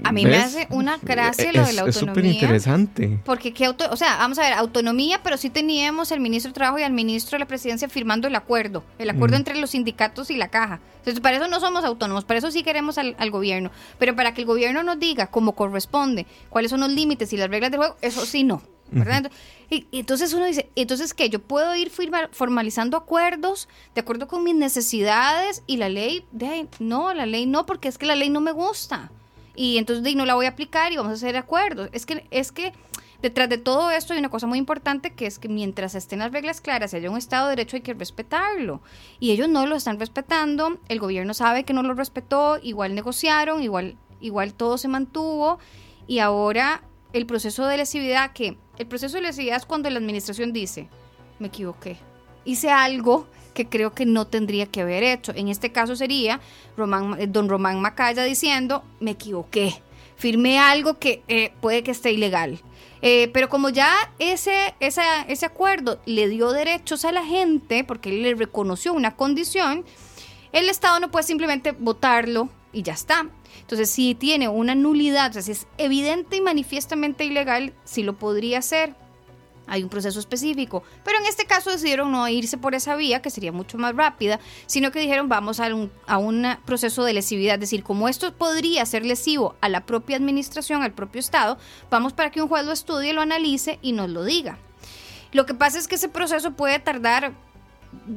[0.04, 1.90] A mí me hace una gracia lo de la autonomía.
[1.90, 3.20] Es súper interesante.
[3.24, 6.54] Porque, ¿qué auto, o sea, vamos a ver, autonomía, pero sí teníamos el ministro de
[6.54, 10.30] Trabajo y al ministro de la Presidencia firmando el acuerdo, el acuerdo entre los sindicatos
[10.30, 10.80] y la caja.
[10.98, 13.70] Entonces, para eso no somos autónomos, para eso sí queremos al, gobierno.
[13.98, 17.48] Pero para que el gobierno nos diga cómo corresponde, cuáles son los límites y las
[17.48, 18.62] reglas del juego, eso sí no.
[18.92, 19.30] ¿verdad?
[19.70, 21.92] y, entonces uno dice, entonces que yo puedo ir
[22.32, 27.66] formalizando acuerdos de acuerdo con mis necesidades y la ley, de, no, la ley no,
[27.66, 29.12] porque es que la ley no me gusta
[29.60, 31.90] y entonces no la voy a aplicar y vamos a hacer acuerdos.
[31.92, 32.72] Es que, es que
[33.20, 36.32] detrás de todo esto hay una cosa muy importante que es que mientras estén las
[36.32, 38.80] reglas claras y haya un Estado de Derecho hay que respetarlo.
[39.18, 43.62] Y ellos no lo están respetando, el gobierno sabe que no lo respetó, igual negociaron,
[43.62, 45.58] igual, igual todo se mantuvo
[46.06, 50.54] y ahora el proceso de lesividad, que el proceso de lesividad es cuando la administración
[50.54, 50.88] dice,
[51.38, 51.98] me equivoqué,
[52.46, 53.26] hice algo
[53.60, 55.32] que creo que no tendría que haber hecho.
[55.34, 56.40] En este caso sería
[56.76, 59.82] Román, eh, don Román Macaya diciendo, me equivoqué,
[60.16, 62.60] firmé algo que eh, puede que esté ilegal.
[63.02, 68.22] Eh, pero como ya ese, ese acuerdo le dio derechos a la gente, porque él
[68.22, 69.84] le reconoció una condición,
[70.52, 73.26] el Estado no puede simplemente votarlo y ya está.
[73.60, 78.14] Entonces, si tiene una nulidad, o sea, si es evidente y manifiestamente ilegal, sí lo
[78.14, 78.94] podría hacer
[79.70, 80.82] hay un proceso específico.
[81.04, 84.40] Pero en este caso decidieron no irse por esa vía, que sería mucho más rápida,
[84.66, 87.54] sino que dijeron vamos a un, a un proceso de lesividad.
[87.54, 91.56] Es decir, como esto podría ser lesivo a la propia administración, al propio Estado,
[91.90, 94.58] vamos para que un juez lo estudie, lo analice y nos lo diga.
[95.32, 97.32] Lo que pasa es que ese proceso puede tardar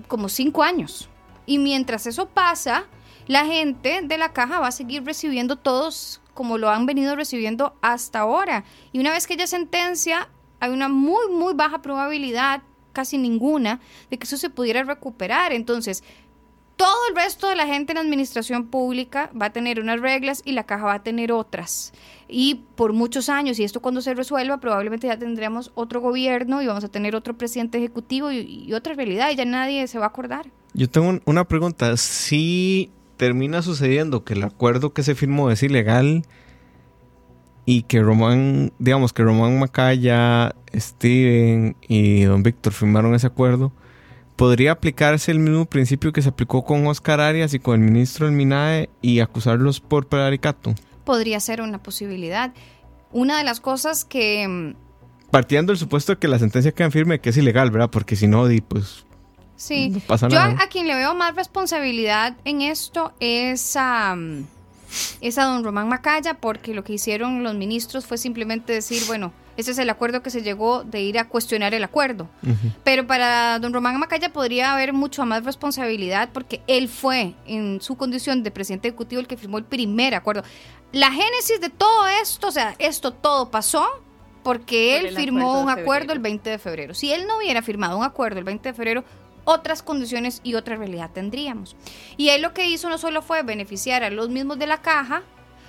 [0.08, 1.10] como cinco años.
[1.46, 2.86] Y mientras eso pasa,
[3.28, 7.76] la gente de la caja va a seguir recibiendo todos como lo han venido recibiendo
[7.82, 8.63] hasta ahora.
[8.92, 10.30] Y una vez que haya sentencia,
[10.63, 12.62] hay una muy, muy baja probabilidad,
[12.93, 15.52] casi ninguna, de que eso se pudiera recuperar.
[15.52, 16.06] Entonces,
[16.78, 20.41] todo el resto de la gente en la administración pública va a tener unas reglas
[20.45, 21.91] y la caja va a tener otras.
[22.30, 26.67] Y por muchos años, y esto cuando se resuelva, probablemente ya tendremos otro gobierno y
[26.67, 30.10] vamos a tener otro presidente ejecutivo y, otra realidad y ya nadie se va a
[30.10, 30.49] acordar.
[30.73, 31.97] Yo tengo una pregunta.
[31.97, 36.23] Si termina sucediendo que el acuerdo que se firmó es ilegal,
[37.65, 43.71] y que Román, digamos que Román Macaya, Steven y Don Víctor firmaron ese acuerdo,
[44.36, 48.26] ¿podría aplicarse el mismo principio que se aplicó con Oscar Arias y con el ministro
[48.26, 50.76] del MINAE y acusarlos por prevaricato?
[51.06, 52.54] Podría ser una posibilidad.
[53.12, 54.47] Una de las cosas que...
[54.47, 54.76] Mm,
[55.32, 57.89] Partiendo del supuesto de que la sentencia queda firme, que es ilegal, ¿verdad?
[57.89, 59.06] Porque si no, pues...
[59.56, 64.15] Sí, no pasa yo a, quien le veo más responsabilidad en esto es a
[65.21, 69.34] es a don Román Macaya porque lo que hicieron los ministros fue simplemente decir, bueno,
[69.56, 72.27] ese es el acuerdo que se llegó de ir a cuestionar el acuerdo.
[72.84, 77.95] Pero para don Román Macaya podría haber mucho más responsabilidad porque él fue en su
[77.95, 80.43] condición de presidente ejecutivo el que firmó el primer acuerdo.
[80.91, 83.86] La génesis de todo esto, o sea, esto todo pasó
[84.43, 86.93] porque él firmó un acuerdo el 20 de febrero.
[86.93, 89.03] Si él no hubiera firmado un acuerdo el 20 de febrero,
[89.45, 91.75] otras condiciones y otra realidad tendríamos.
[92.17, 95.23] Y él lo que hizo no solo fue beneficiar a los mismos de la caja,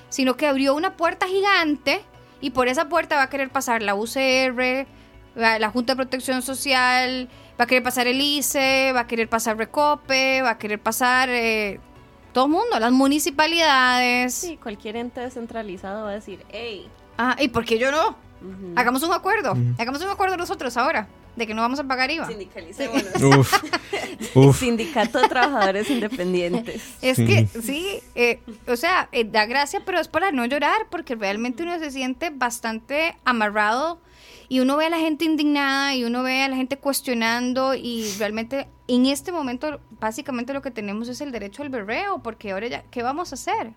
[0.09, 2.03] sino que abrió una puerta gigante
[2.41, 4.87] y por esa puerta va a querer pasar la UCR,
[5.35, 9.57] la Junta de Protección Social, va a querer pasar el ICE, va a querer pasar
[9.57, 11.81] Recope, va a querer pasar eh,
[12.33, 14.35] todo el mundo, las municipalidades.
[14.35, 16.89] Sí, cualquier ente descentralizado va a decir, hey.
[17.19, 18.17] Ah, ¿y por qué yo no?
[18.77, 19.57] Hagamos un acuerdo.
[19.79, 22.27] Hagamos un acuerdo nosotros ahora de que no vamos a pagar IVA.
[22.27, 23.49] Sindicalicémonos.
[24.59, 26.83] Sindicato de Trabajadores Independientes.
[27.03, 31.15] Es que sí, eh, o sea, eh, da gracia, pero es para no llorar, porque
[31.15, 34.01] realmente uno se siente bastante amarrado
[34.49, 38.13] y uno ve a la gente indignada y uno ve a la gente cuestionando y
[38.19, 42.69] realmente en este momento básicamente lo que tenemos es el derecho al berreo, porque ahora
[42.69, 43.73] ya, ¿qué vamos a hacer?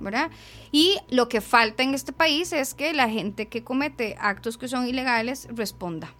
[0.00, 0.30] ¿verdad?
[0.70, 4.68] Y lo que falta en este país es que la gente que comete actos que
[4.68, 6.14] son ilegales responda.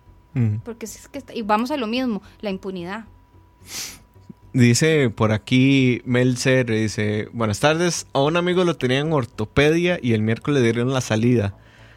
[0.65, 3.05] Porque es que y vamos a lo mismo, la impunidad.
[4.53, 10.15] Dice por aquí Melzer, dice, buenas tardes, a un amigo lo tenía en ortopedia y
[10.15, 11.55] el miércoles le dieron la salida,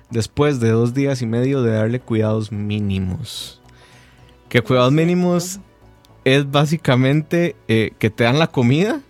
[0.10, 3.62] después de dos días y medio de darle cuidados mínimos.
[4.50, 5.60] Que cuidados mínimos
[6.26, 9.02] es básicamente eh, que te dan la comida,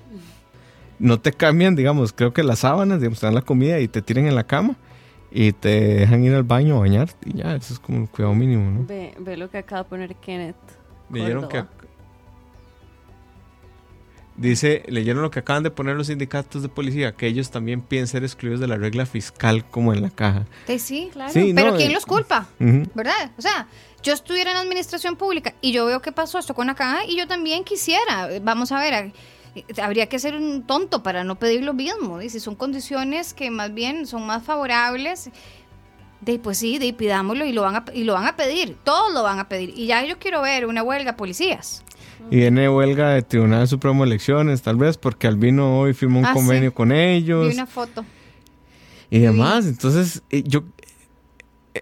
[0.99, 4.03] no te cambian, digamos, creo que las sábanas, digamos, te dan la comida y te
[4.03, 4.77] tiran en la cama
[5.31, 8.35] y te dejan ir al baño a bañarte y ya, eso es como un cuidado
[8.35, 8.85] mínimo, ¿no?
[8.85, 10.55] Ve, ve lo que acaba de poner Kenneth.
[11.09, 11.63] Leyeron que
[14.41, 18.07] Dice, leyeron lo que acaban de poner los sindicatos de policía, que ellos también piensan
[18.07, 20.47] ser excluidos de la regla fiscal como en la caja.
[20.79, 21.31] Sí, claro.
[21.33, 22.47] Pero ¿quién eh, los culpa?
[22.57, 23.31] ¿Verdad?
[23.37, 23.67] O sea,
[24.01, 27.17] yo estuviera en administración pública y yo veo que pasó esto con la caja y
[27.17, 29.13] yo también quisiera, vamos a ver,
[29.81, 32.21] habría que ser un tonto para no pedir lo mismo.
[32.21, 35.29] Y si son condiciones que más bien son más favorables,
[36.21, 38.77] de, pues sí, de, pidámoslo y lo, van a, y lo van a pedir.
[38.83, 39.73] Todos lo van a pedir.
[39.75, 41.83] Y ya yo quiero ver una huelga policías.
[42.29, 46.25] Y viene huelga de Tribunal Supremo de Elecciones, tal vez, porque Albino hoy firmó un
[46.25, 47.51] ah, convenio con ellos.
[47.51, 48.05] Y una foto.
[49.09, 49.65] Y demás.
[49.65, 50.63] Entonces, yo.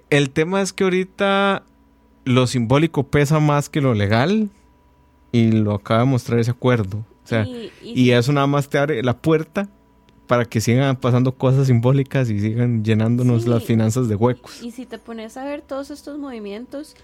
[0.10, 1.63] El tema es que ahorita
[2.23, 4.49] lo simbólico pesa más que lo legal.
[5.32, 7.05] Y lo acaba de mostrar ese acuerdo
[7.83, 9.69] y, eso nada más te abre la puerta
[10.27, 13.49] para que sigan pasando cosas simbólicas y sigan llenándonos Sí.
[13.49, 14.61] las finanzas de huecos.
[14.61, 16.95] Y si te pones a ver todos estos movimientos,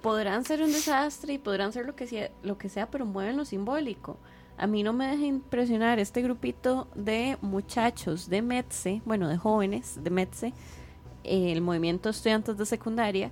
[0.00, 3.36] podrán ser un desastre y podrán ser lo que sea, lo que sea pero mueven
[3.36, 4.16] lo simbólico.
[4.58, 9.98] A mí no me deja impresionar este grupito de muchachos de METSE, bueno, de jóvenes
[10.02, 10.52] de METSE,
[11.24, 13.30] el movimiento estudiantes de secundaria,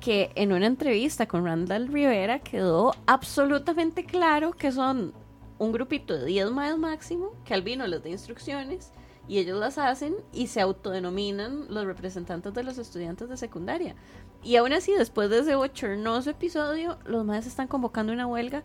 [0.00, 5.12] que en una entrevista con Randall Rivera quedó absolutamente claro que son
[5.60, 8.92] un grupito de 10 más máximo, que Albino les da instrucciones
[9.28, 13.94] y ellos las hacen y se autodenominan los representantes de los estudiantes de secundaria.
[14.42, 18.64] Y aún así, después de ese bochornoso episodio, los más están convocando una huelga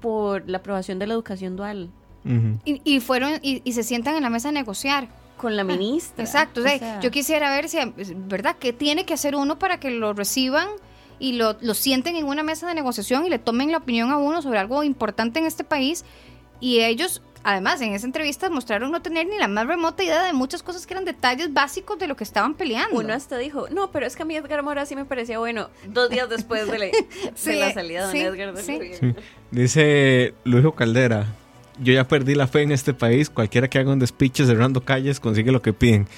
[0.00, 1.90] por la aprobación de la educación dual.
[2.64, 5.08] Y, y fueron y, y se sientan en la mesa a negociar.
[5.36, 6.24] con la ministra.
[6.24, 6.60] Exacto.
[6.60, 7.78] o O sea, sea, yo quisiera ver si,
[8.16, 8.56] ¿verdad?
[8.58, 10.68] ¿Qué tiene que hacer uno para que lo reciban
[11.18, 14.16] y lo, lo sienten en una mesa de negociación y le tomen la opinión a
[14.16, 16.04] uno sobre algo importante en este país?
[16.60, 20.32] Y ellos, además, en esa entrevista mostraron no tener ni la más remota idea de
[20.32, 22.98] muchas cosas que eran detalles básicos de lo que estaban peleando.
[22.98, 25.68] Uno hasta dijo, no, pero es que a mí Edgar Mora sí me parecía bueno,
[25.88, 28.80] dos días después de la, de Sí, la salida de sí, Edgar sí.
[29.50, 31.26] Dice Lujo Caldera,
[31.80, 35.20] yo ya perdí la fe en este país, cualquiera que haga un despiche cerrando calles
[35.20, 36.08] consigue lo que piden.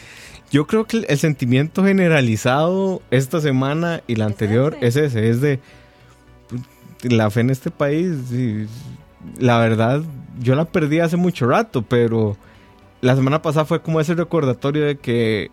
[0.50, 5.04] Yo creo que el, sentimiento generalizado esta semana y la Es anterior ese.
[5.04, 5.60] es ese, es de
[6.48, 6.62] pues,
[7.12, 8.14] la fe en este país.
[8.30, 8.66] sí,
[9.38, 10.02] la verdad,
[10.40, 12.36] yo la perdí hace mucho rato, pero
[13.00, 15.50] la semana pasada fue como ese recordatorio de que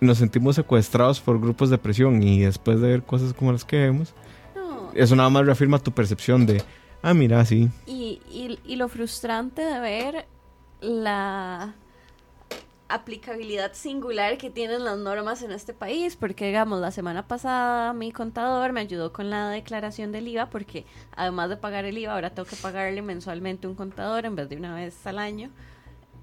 [0.00, 3.76] nos sentimos secuestrados por grupos de presión y después de ver cosas como las que
[3.78, 4.14] vemos,
[4.54, 6.62] No, eso nada más reafirma tu percepción de,
[7.02, 7.68] ah, mira, sí.
[7.86, 10.26] Y, y, y lo frustrante de ver
[10.80, 11.74] la
[12.88, 18.12] aplicabilidad singular que tienen las normas en este país, porque digamos, la semana pasada mi
[18.12, 20.84] contador me ayudó con la declaración del IVA, porque
[21.16, 24.56] además de pagar el IVA, ahora tengo que pagarle mensualmente un contador en vez de
[24.56, 25.50] una vez al año.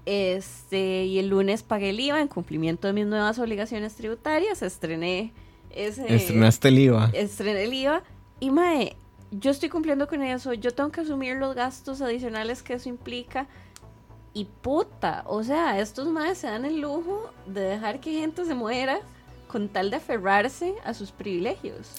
[0.06, 5.32] Este, y el lunes pagué el IVA en cumplimiento de mis nuevas obligaciones tributarias, estrené
[5.70, 7.10] ese Estrenaste el IVA.
[7.14, 8.02] estrené el IVA
[8.40, 8.96] y mae,
[9.30, 13.48] yo estoy cumpliendo con eso, yo tengo que asumir los gastos adicionales que eso implica
[14.34, 18.54] y puta, o sea, estos maes se dan el lujo de dejar que gente se
[18.54, 18.98] muera
[19.46, 21.92] con tal de aferrarse a sus privilegios.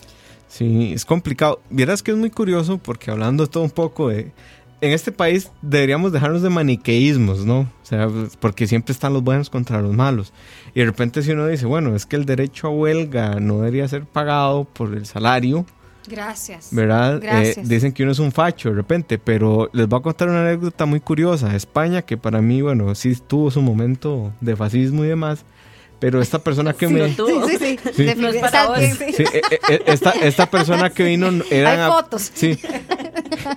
[0.50, 1.62] Sí, es complicado.
[1.69, 4.34] Vieras que es muy curioso porque hablando todo un poco de...
[4.82, 7.62] En este país deberíamos dejarnos de maniqueísmos, ¿no?
[7.62, 8.10] O sea,
[8.41, 10.34] porque siempre están los buenos contra los malos.
[10.74, 13.88] Y de repente si uno dice, bueno, es que el derecho a huelga no debería
[13.88, 15.65] ser pagado por el salario,
[16.08, 16.70] Gracias.
[16.72, 17.15] ¿verdad?
[17.18, 17.68] Eh, Gracias.
[17.68, 20.86] dicen que uno es un facho de repente, pero les voy a contar una anécdota
[20.86, 21.56] muy curiosa.
[21.56, 25.46] España, que para mí, bueno, sí tuvo su momento de fascismo y demás,
[26.00, 27.00] pero esta persona que Sí, me...
[27.08, 27.48] lo tuvo.
[27.48, 28.10] Sí, sí, sí.
[28.10, 28.13] Sí.
[28.18, 28.78] No es para vos.
[28.80, 32.32] Sí, eh, eh, esta, esta persona que vino eran, Hay fotos.
[32.34, 32.60] Sí,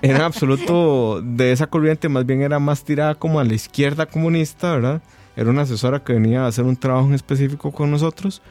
[0.01, 4.73] era absoluto de esa corriente, más bien era más tirada como a la izquierda comunista,
[4.73, 5.01] ¿verdad?
[5.35, 8.41] Era una asesora que venía a hacer un trabajo en específico con nosotros.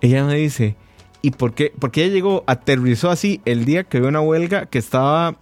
[0.00, 0.76] Ella me dice,
[1.22, 1.72] ¿y por qué?
[1.78, 5.36] Porque ella llegó, aterrizó así el día que vio una huelga que estaba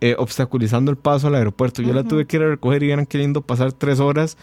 [0.00, 1.82] eh, obstaculizando el paso al aeropuerto.
[1.82, 4.38] Yo la tuve que ir a recoger y eran queriendo pasar tres horas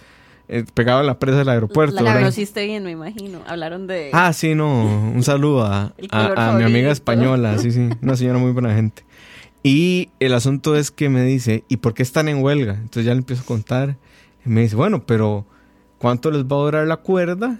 [0.50, 2.02] eh, pegado a la presa del aeropuerto.
[2.04, 3.42] La conociste bien, me imagino.
[3.48, 4.12] Hablaron de...
[4.14, 5.12] Ah, sí, no.
[5.14, 5.94] Un saludo a,
[6.58, 7.58] mi amiga española.
[7.58, 7.90] Sí, sí.
[8.02, 9.04] Una señora muy buena gente.
[9.64, 12.76] Y el asunto es que me dice, ¿y por qué están en huelga?
[12.76, 13.98] Entonces ya le empiezo a contar.
[14.46, 15.46] Y me dice, bueno, pero
[15.98, 17.60] ¿cuánto les va a durar la cuerda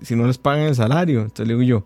[0.00, 1.20] si no les pagan el salario?
[1.20, 1.84] Entonces le digo yo,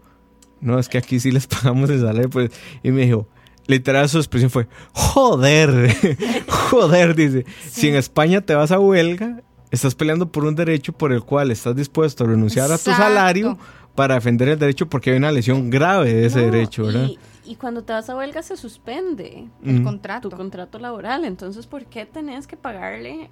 [0.60, 2.30] no, es que aquí sí les pagamos el salario.
[2.30, 2.50] Pues.
[2.82, 3.28] Y me dijo,
[3.66, 5.94] literal su expresión fue, joder,
[6.48, 9.40] joder, dice, si en España te vas a huelga,
[9.70, 13.58] estás peleando por un derecho por el cual estás dispuesto a renunciar a tu salario
[13.94, 17.06] para defender el derecho porque hay una lesión grave de ese No, derecho, ¿verdad?
[17.08, 19.84] Y, y cuando te vas a huelga se suspende El Mm.
[19.84, 20.28] contrato.
[20.28, 21.24] tu contrato laboral.
[21.24, 23.30] Entonces, ¿por qué tenés que pagarle?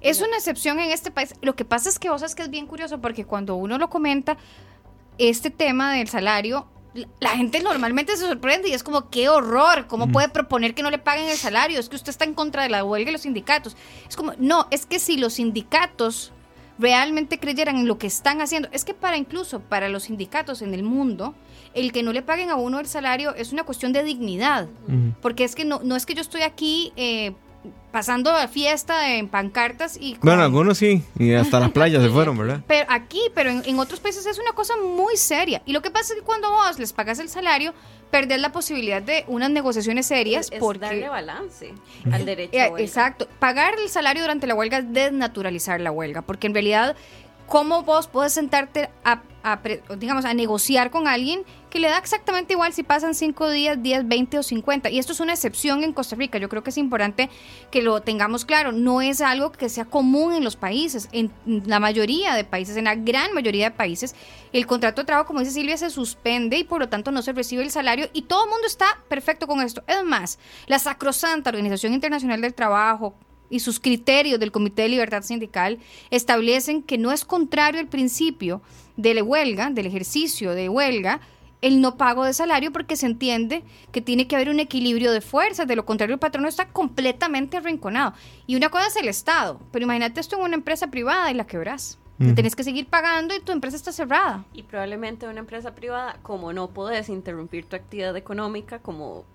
[0.00, 1.34] Es una excepción en este país.
[1.42, 3.90] Lo que pasa es que vos sabes que es bien curioso porque cuando uno lo
[3.90, 4.38] comenta,
[5.18, 6.66] este tema del salario,
[7.20, 10.90] la- gente normalmente se sorprende y es como, qué horror, ¿cómo puede proponer que no
[10.90, 11.78] le paguen el salario?
[11.78, 13.76] Es que usted está en contra de la huelga y los sindicatos.
[14.08, 16.32] Es como, no, es que si los sindicatos
[16.78, 20.74] realmente creyeran en lo que están haciendo, es que para incluso para los sindicatos en
[20.74, 21.34] el mundo,
[21.74, 24.68] el que no le paguen a uno el salario es una cuestión de dignidad.
[25.22, 27.34] Porque es que no, no es que yo estoy aquí eh,
[27.92, 30.12] pasando la fiesta en pancartas y...
[30.14, 32.60] con- Bueno, algunos sí, y hasta la playa se fueron, ¿verdad?
[32.68, 35.62] Pero aquí, pero en, en otros países es una cosa muy seria.
[35.66, 37.72] Y lo que pasa es que cuando vos les pagas el salario,
[38.10, 40.80] perdés la posibilidad de unas negociaciones serias Es, es porque...
[40.80, 41.72] darle balance
[42.12, 42.84] al derecho Eh, a huelga.
[42.84, 43.28] exacto.
[43.38, 46.96] Pagar el salario durante la huelga es desnaturalizar la huelga, porque en realidad
[47.46, 49.60] ¿cómo vos podés sentarte a, a
[49.96, 54.08] digamos, a negociar con alguien que le da exactamente igual si pasan 5 días, 10,
[54.08, 54.90] 20 o 50?
[54.90, 56.38] Y esto es una excepción en Costa Rica.
[56.38, 57.30] Yo creo que es importante
[57.70, 58.72] que lo tengamos claro.
[58.72, 61.08] No es algo que sea común en los países.
[61.12, 64.14] En la mayoría de países, en la gran mayoría de países,
[64.52, 67.32] el contrato de trabajo, como dice Silvia, se suspende y por lo tanto no se
[67.32, 69.82] recibe el salario y todo el mundo está perfecto con esto.
[69.86, 73.14] Es más, la sacrosanta Organización Internacional del Trabajo,
[73.50, 75.78] y sus criterios del Comité de Libertad Sindical
[76.10, 78.62] establecen que no es contrario al principio
[78.96, 81.20] de la huelga, del ejercicio de huelga,
[81.62, 85.20] el no pago de salario porque se entiende que tiene que haber un equilibrio de
[85.20, 88.14] fuerzas, de lo contrario el patrono está completamente arrinconado.
[88.46, 91.46] Y una cosa es el Estado, pero imagínate esto en una empresa privada y la
[91.46, 91.98] quebrás.
[92.18, 94.46] Te tenés que seguir pagando y tu empresa está cerrada.
[94.54, 99.26] Y probablemente una empresa privada, como no podés interrumpir tu actividad económica, como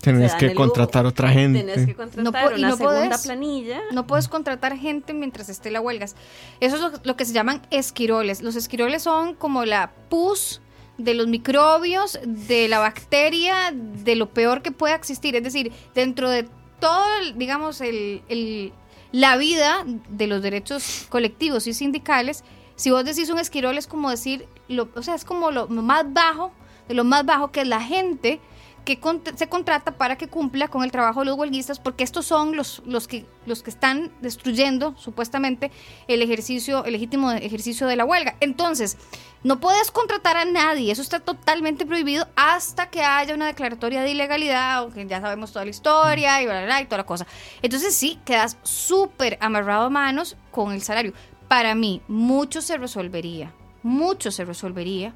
[0.00, 1.60] Tenés que contratar otra gente.
[1.60, 1.96] tenés que No
[2.32, 3.22] contratar po- y una no segunda podés.
[3.22, 3.80] planilla.
[3.92, 6.04] No puedes contratar gente mientras esté la huelga.
[6.06, 8.42] Eso es lo, lo que se llaman esquiroles.
[8.42, 10.60] Los esquiroles son como la pus
[10.98, 15.34] de los microbios, de la bacteria, de lo peor que pueda existir.
[15.36, 16.46] Es decir, dentro de
[16.80, 18.72] todo, el, digamos, el, el-
[19.12, 22.44] la vida de los derechos colectivos y sindicales,
[22.76, 26.12] si vos decís un esquirol es como decir, lo, o sea, es como lo más
[26.12, 26.52] bajo,
[26.88, 28.40] de lo más bajo que es la gente
[28.84, 28.98] que
[29.36, 32.82] se contrata para que cumpla con el trabajo de los huelguistas, porque estos son los,
[32.86, 35.70] los, que, los que están destruyendo supuestamente
[36.06, 38.36] el ejercicio, el legítimo ejercicio de la huelga.
[38.40, 38.96] Entonces,
[39.42, 44.10] no puedes contratar a nadie, eso está totalmente prohibido hasta que haya una declaratoria de
[44.10, 47.26] ilegalidad, aunque ya sabemos toda la historia y bla, bla, bla, y toda la cosa.
[47.62, 51.12] Entonces sí, quedas súper amarrado a manos con el salario.
[51.48, 55.14] Para mí, mucho se resolvería, mucho se resolvería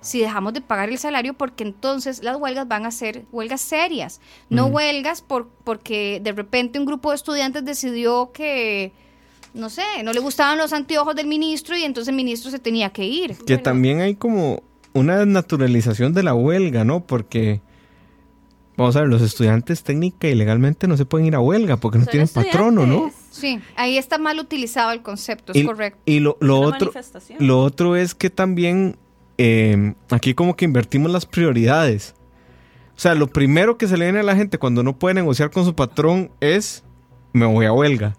[0.00, 4.20] si dejamos de pagar el salario porque entonces las huelgas van a ser huelgas serias,
[4.48, 4.74] no Mm.
[4.74, 8.92] huelgas por, porque de repente un grupo de estudiantes decidió que,
[9.54, 12.90] no sé, no le gustaban los anteojos del ministro y entonces el ministro se tenía
[12.90, 13.36] que ir.
[13.38, 13.62] Que Bueno.
[13.62, 17.04] también hay como una desnaturalización de la huelga, ¿no?
[17.04, 17.60] Porque,
[18.76, 21.98] vamos a ver, los estudiantes técnica y legalmente no se pueden ir a huelga porque
[21.98, 23.10] no Son tienen patrono, ¿no?
[23.30, 25.98] Sí, ahí está mal utilizado el concepto, es Y, correcto.
[26.06, 26.92] y lo, lo otro,
[27.40, 28.96] lo otro es que también
[29.38, 32.14] eh, aquí como que invertimos las prioridades.
[32.96, 35.50] O sea, lo primero que se le viene a la gente cuando no puede negociar
[35.50, 36.84] con su patrón es
[37.32, 38.16] me voy a huelga.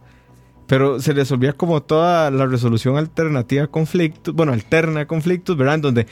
[0.68, 5.58] Pero se les olvida como toda la resolución alternativa a conflictos, bueno, alterna a conflictos,
[5.58, 5.76] ¿verdad?
[5.76, 6.08] En donde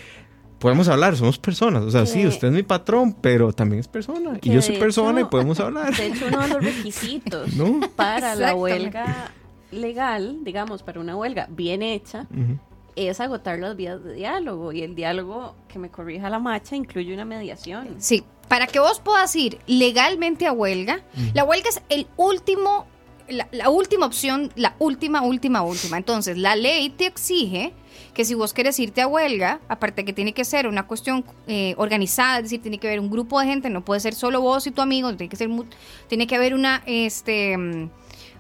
[0.60, 1.84] podemos hablar, somos personas.
[1.84, 4.40] O sea, sí, usted es mi patrón, pero también es persona.
[4.42, 5.96] Y yo soy persona y hecho- podemos hablar.
[5.96, 7.80] De hecho, uno de los requisitos ¿No?
[7.96, 9.32] para la huelga
[9.72, 12.58] legal, digamos, para una huelga bien hecha, Ujú.
[12.98, 14.72] Es agotar las vías de diálogo.
[14.74, 17.96] Y el diálogo, que me corrija la macha, incluye una mediación.
[18.00, 21.02] Sí, para que vos puedas ir legalmente a huelga,
[21.34, 22.86] la huelga es el último,
[23.28, 25.98] la, la última opción, la última, última, última.
[25.98, 27.74] Entonces, la ley te exige
[28.14, 31.76] que si vos quieres irte a huelga, aparte que tiene que ser una cuestión eh,
[31.78, 34.66] organizada, es decir, tiene que haber un grupo de gente, no puede ser solo vos
[34.66, 35.66] y tu amigo, tiene que ser mu-
[36.08, 37.90] tiene que haber una este mm,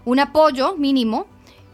[0.05, 1.27] un apoyo mínimo,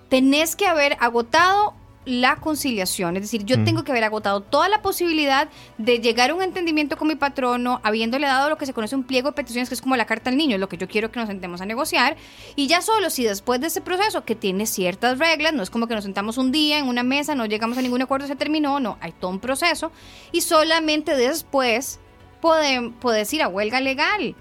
[0.09, 1.75] tenés que haber agotado
[2.05, 3.63] la conciliación, es decir, yo Mm.
[3.65, 5.47] tengo que haber agotado toda la posibilidad
[5.77, 9.03] de llegar a un entendimiento con mi patrono, habiéndole dado lo que se conoce un
[9.03, 11.19] pliego de peticiones, que es como la carta al niño, lo que yo quiero que
[11.19, 12.17] nos sentemos a negociar,
[12.55, 15.87] y ya solo si después de ese proceso, que tiene ciertas reglas, no es como
[15.87, 18.79] que nos sentamos un día en una mesa, no llegamos a ningún acuerdo, se terminó,
[18.81, 19.91] no, hay todo un proceso,
[20.31, 21.99] y solamente después
[22.41, 24.35] puede- puedes ir a huelga legal.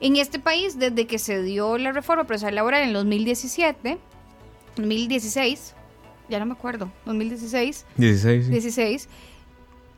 [0.00, 3.98] En este país, desde que se dio la reforma procesal laboral en el 2017,
[4.76, 5.74] 2016,
[6.28, 8.44] ya no me acuerdo, 2016, 16.
[8.46, 8.50] sí.
[8.50, 9.08] 16,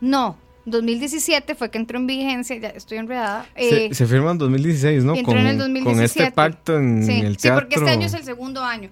[0.00, 0.36] no,
[0.66, 3.46] 2017 fue que entró en vigencia, ya estoy enredada.
[3.56, 5.14] Se, eh, se firma en 2016, ¿no?
[5.14, 6.04] entró Con, en el con 2017.
[6.04, 7.60] este pacto en sí, el sí, teatro.
[7.62, 8.90] porque este año es el segundo año.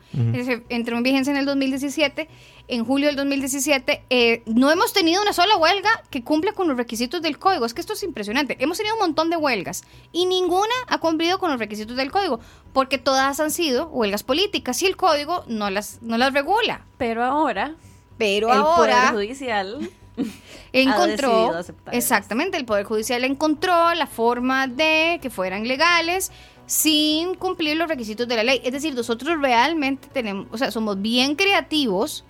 [0.69, 2.29] Entró en vigencia en el 2017.
[2.67, 6.77] En julio del 2017 eh, no hemos tenido una sola huelga que cumpla con los
[6.77, 7.67] requisitos del código.
[7.67, 8.57] Es que esto es impresionante.
[8.61, 12.41] Hemos tenido un montón de huelgas y ninguna ha cumplido con los requisitos del código
[12.73, 16.87] porque todas han sido huelgas políticas y el código no las, no las regula.
[16.99, 17.75] Pero ahora,
[18.17, 19.91] Pero el ahora Poder Judicial
[20.73, 21.53] encontró
[21.93, 26.31] exactamente el poder judicial encontró la forma de que fueran legales
[26.67, 28.61] sin cumplir los requisitos de la ley.
[28.65, 32.25] Es decir nosotros realmente tenemos o sea somos bien creativos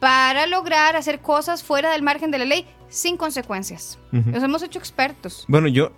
[0.00, 3.98] para lograr hacer cosas fuera del margen de la ley sin consecuencias.
[4.10, 5.44] Nos hemos hecho expertos.
[5.48, 5.92] Bueno, yo,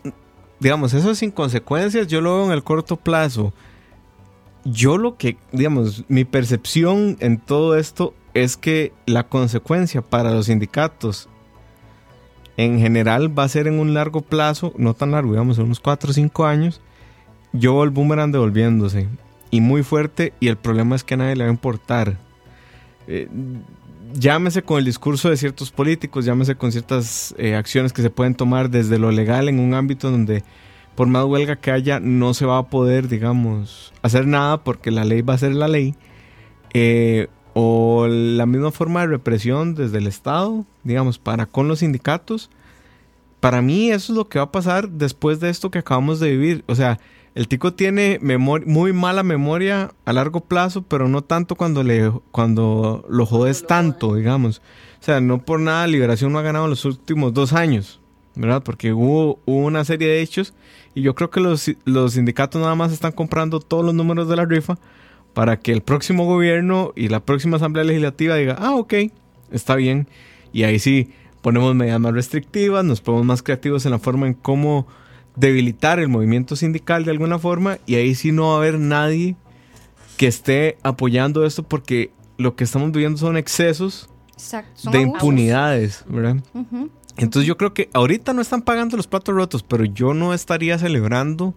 [0.58, 3.52] digamos, eso sin consecuencias, yo lo veo en el corto plazo.
[4.64, 10.46] Yo lo que, digamos, mi percepción en todo esto es que la consecuencia para los
[10.46, 11.28] sindicatos
[12.56, 16.10] en general va a ser en un largo plazo, no tan largo, digamos, unos 4
[16.10, 16.80] o 5 años,
[17.52, 19.08] yo el boomerang devolviéndose
[19.50, 22.16] y muy fuerte y el problema es que a nadie le va a importar.
[23.06, 23.28] Eh,
[24.12, 28.34] llámese con el discurso de ciertos políticos, llámese con ciertas eh, acciones que se pueden
[28.34, 30.44] tomar desde lo legal en un ámbito donde
[30.94, 35.04] por más huelga que haya no se va a poder, digamos, hacer nada porque la
[35.04, 35.94] ley va a ser la ley.
[36.74, 42.50] Eh, o la misma forma de represión desde el Estado, digamos, para con los sindicatos.
[43.40, 46.30] Para mí eso es lo que va a pasar después de esto que acabamos de
[46.30, 46.64] vivir.
[46.66, 46.98] O sea,
[47.34, 53.04] el tico tiene muy mala memoria a largo plazo, pero no tanto cuando, le, cuando
[53.08, 54.60] lo jodes tanto, digamos.
[55.00, 58.00] O sea, no por nada Liberación no ha ganado en los últimos dos años,
[58.34, 58.62] ¿verdad?
[58.62, 60.54] Porque hubo, una serie de hechos
[60.94, 64.36] y yo creo que los, los sindicatos nada más están comprando todos los números de
[64.36, 64.76] la rifa
[65.34, 68.94] para que el próximo gobierno y la próxima asamblea legislativa diga, ah, ok,
[69.50, 70.08] está bien.
[70.52, 71.10] Y ahí sí
[71.42, 74.86] ponemos medidas más restrictivas, nos ponemos más creativos en la forma en cómo
[75.36, 79.36] debilitar el movimiento sindical de alguna forma y ahí sí no va a haber nadie
[80.16, 84.10] que esté apoyando esto porque lo que estamos viviendo son excesos
[84.90, 86.36] de impunidades, ¿verdad?
[87.16, 90.78] Entonces yo creo que ahorita no están pagando los platos rotos, pero yo no estaría
[90.78, 91.54] celebrando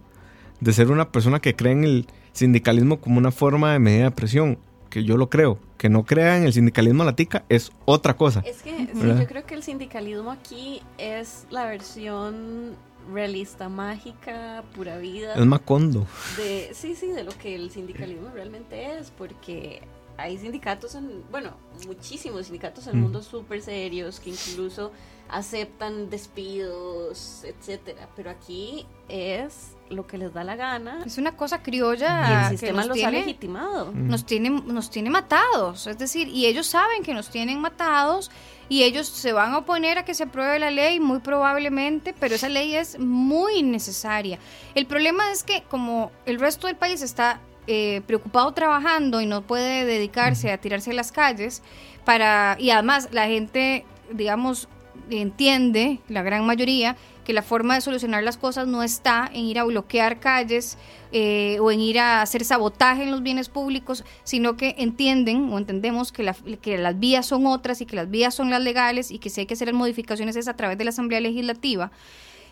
[0.60, 4.10] de ser una persona que cree en el sindicalismo como una forma de medida de
[4.10, 4.58] presión,
[4.90, 5.58] que yo lo creo.
[5.78, 8.42] Que no crea en el sindicalismo latica es otra cosa.
[8.46, 12.76] Es que yo creo que el sindicalismo aquí es la versión
[13.12, 15.34] realista, mágica, pura vida.
[15.34, 16.06] Es Macondo.
[16.36, 19.82] De, sí, sí, de lo que el sindicalismo realmente es, porque
[20.16, 21.50] hay sindicatos, en, bueno,
[21.86, 23.02] muchísimos sindicatos en el mm.
[23.02, 24.92] mundo súper serios que incluso
[25.28, 28.08] aceptan despidos, etcétera.
[28.16, 31.02] Pero aquí es lo que les da la gana.
[31.04, 32.44] Es una cosa criolla.
[32.44, 33.92] el sistema los ha legitimado.
[33.92, 35.86] Nos tiene, nos tiene matados.
[35.86, 38.30] Es decir, y ellos saben que nos tienen matados
[38.68, 42.34] y ellos se van a oponer a que se apruebe la ley, muy probablemente, pero
[42.34, 44.38] esa ley es muy necesaria.
[44.74, 49.42] El problema es que como el resto del país está eh, preocupado trabajando y no
[49.42, 51.62] puede dedicarse a tirarse a las calles,
[52.04, 54.68] para y además la gente, digamos,
[55.10, 59.58] entiende, la gran mayoría, que la forma de solucionar las cosas no está en ir
[59.58, 60.78] a bloquear calles
[61.12, 65.58] eh, o en ir a hacer sabotaje en los bienes públicos, sino que entienden o
[65.58, 69.18] entendemos que, que las vías son otras y que las vías son las legales y
[69.18, 71.90] que si hay que hacer modificaciones es a través de la Asamblea Legislativa.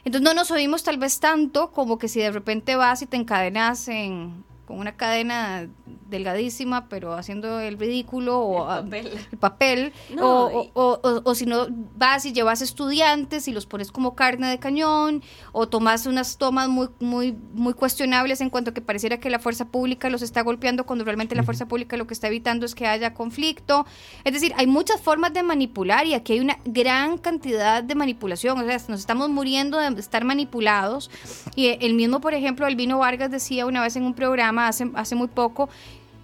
[0.04, 3.16] Entonces no nos oímos tal vez tanto como que si de repente vas y te
[3.16, 5.68] encadenas en, con una cadena
[6.08, 11.66] delgadísima, pero haciendo el ridículo o el papel, o, o, si no
[11.96, 16.70] vas y llevas estudiantes y los pones como carne de cañón, o tomas unas tomas
[16.70, 20.40] muy, muy, muy cuestionables en cuanto a que pareciera que la fuerza pública los está
[20.40, 23.84] golpeando cuando realmente la fuerza pública lo que está evitando es que haya conflicto.
[24.24, 28.58] Es decir, hay muchas formas de manipular y aquí hay una gran cantidad de manipulación,
[28.58, 31.10] o sea, nos estamos muriendo de estar manipulados.
[31.56, 35.14] Y el mismo, por ejemplo, Albino Vargas decía una vez en un programa hace, hace
[35.14, 35.68] muy poco,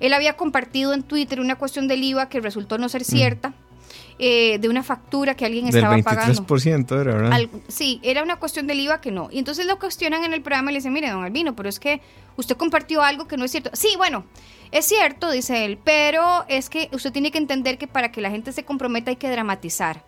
[0.01, 3.53] él había compartido en Twitter una cuestión del IVA que resultó no ser cierta.
[4.21, 6.45] Eh, de una factura que alguien estaba pagando.
[6.45, 7.41] 23% era, ¿verdad?
[7.69, 9.29] sí, era una cuestión del IVA que no.
[9.31, 11.79] Y entonces lo cuestionan en el programa y le dicen, mire, don Albino, pero es
[11.79, 12.01] que
[12.37, 13.71] usted compartió algo que no es cierto.
[13.75, 14.25] Sí, bueno,
[14.73, 18.31] es cierto, dice él, pero es que usted tiene que entender que para que la
[18.31, 20.03] gente se comprometa hay que dramatizar.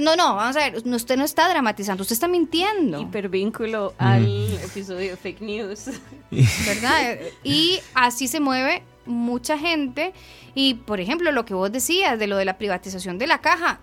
[0.00, 3.00] No, no, vamos a ver, usted no está dramatizando, usted está mintiendo.
[3.00, 5.86] Hipervínculo al episodio de fake news.
[6.30, 7.18] ¿Verdad?
[7.44, 10.12] Y así se mueve mucha gente.
[10.54, 13.80] Y, por ejemplo, lo que vos decías de lo de la privatización de la caja,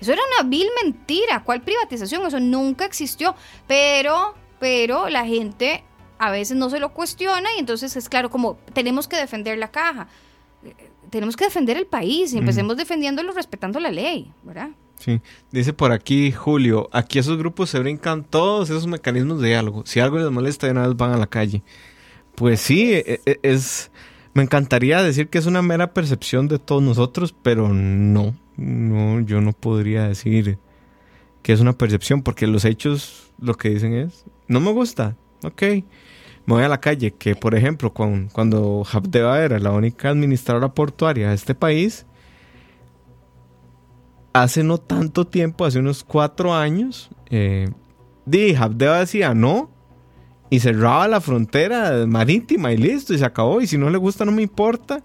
[0.00, 1.42] eso era una vil mentira.
[1.44, 2.26] ¿Cuál privatización?
[2.26, 3.34] Eso nunca existió.
[3.66, 5.84] Pero, pero la gente
[6.18, 9.70] a veces no se lo cuestiona y entonces es claro, como tenemos que defender la
[9.70, 10.08] caja.
[11.08, 14.70] Tenemos que defender el país y empecemos defendiéndolo respetando la ley, ¿verdad?
[15.00, 19.82] Sí, dice por aquí Julio, aquí esos grupos se brincan todos esos mecanismos de diálogo.
[19.86, 21.62] Si algo les molesta, de una vez van a la calle.
[22.34, 23.90] Pues sí, e, e, es,
[24.34, 29.40] me encantaría decir que es una mera percepción de todos nosotros, pero no, no, yo
[29.40, 30.58] no podría decir
[31.42, 35.62] que es una percepción, porque los hechos lo que dicen es, no me gusta, ok,
[35.62, 35.84] me
[36.54, 41.30] voy a la calle, que por ejemplo, cuando, cuando Habdeba era la única administradora portuaria
[41.30, 42.04] de este país,
[44.32, 47.68] hace no tanto tiempo, hace unos cuatro años, eh,
[48.58, 49.70] Habdeba decía no,
[50.50, 53.60] y cerraba la frontera marítima y listo, y se acabó.
[53.60, 55.02] Y si no le gusta, no me importa.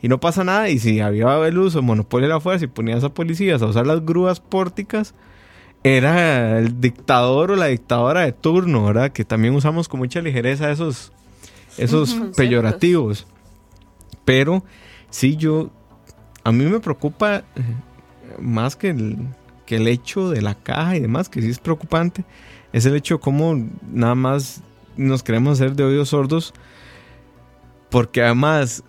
[0.00, 0.70] Y no pasa nada.
[0.70, 3.86] Y si había el uso monopolio de la fuerza y ponías a policías a usar
[3.86, 5.14] las grúas pórticas,
[5.84, 9.12] era el dictador o la dictadora de turno, ¿verdad?
[9.12, 11.12] Que también usamos con mucha ligereza esos,
[11.76, 13.26] esos peyorativos.
[14.24, 14.64] Pero
[15.10, 15.70] sí, yo.
[16.42, 17.42] A mí me preocupa eh,
[18.40, 19.18] más que el,
[19.64, 22.24] que el hecho de la caja y demás, que sí es preocupante,
[22.72, 23.54] es el hecho como
[23.90, 24.62] nada más
[24.96, 26.54] nos queremos hacer de oídos sordos
[27.90, 28.82] porque además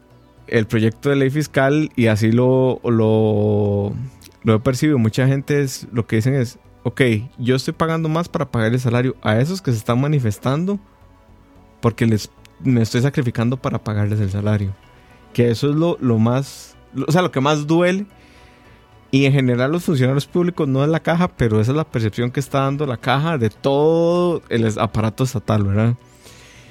[0.48, 3.94] el proyecto de ley fiscal y así lo, lo,
[4.44, 7.02] lo he percibido, mucha gente es, lo que dicen es, ok,
[7.38, 10.80] yo estoy pagando más para pagar el salario a esos que se están manifestando
[11.82, 14.74] porque les, me estoy sacrificando para pagarles el salario.
[15.34, 16.76] Que eso es lo, lo más,
[17.08, 18.06] o sea, lo que más duele.
[19.10, 22.32] Y en general los funcionarios públicos no es la caja, pero esa es la percepción
[22.32, 25.96] que está dando la caja de todo el aparato estatal, ¿verdad?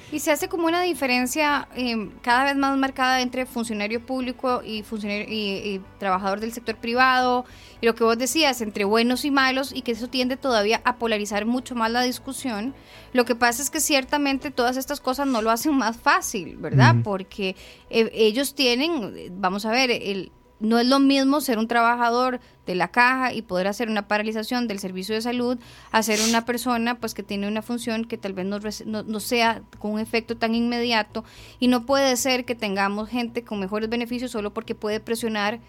[0.09, 4.83] Y se hace como una diferencia eh, cada vez más marcada entre funcionario público y,
[4.83, 7.43] funcionario, y, trabajador del sector privado.
[7.81, 10.95] Y lo que vos decías, entre buenos y malos, y que eso tiende todavía a
[10.95, 12.73] polarizar mucho más la discusión.
[13.11, 16.95] Lo que pasa es que ciertamente todas estas cosas no lo hacen más fácil, ¿verdad?
[17.03, 17.57] Porque
[17.89, 22.75] eh, ellos tienen, vamos a ver, el, no es lo mismo ser un trabajador de
[22.75, 25.57] la caja y poder hacer una paralización del servicio de salud
[25.91, 29.61] a ser una persona pues que tiene una función que tal vez no, no, sea
[29.79, 31.23] con un efecto tan inmediato.
[31.59, 35.59] Y no puede ser que tengamos gente con mejores beneficios solo porque puede presionar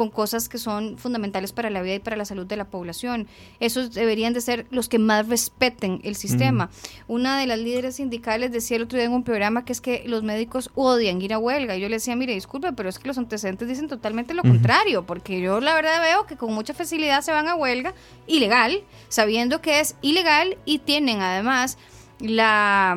[0.00, 3.28] con cosas que son fundamentales para la vida y para la salud de la población.
[3.60, 6.70] Esos deberían de ser los que más respeten el sistema.
[7.06, 10.04] Una de las líderes sindicales decía el otro día en un programa que es que
[10.06, 11.76] los médicos odian ir a huelga.
[11.76, 15.04] Y yo le decía, mire, disculpe, pero es que los antecedentes dicen totalmente lo contrario,
[15.04, 17.92] porque yo la verdad veo que con mucha facilidad se van a huelga
[18.26, 18.80] ilegal,
[19.10, 21.76] sabiendo que es ilegal y tienen además
[22.20, 22.96] la,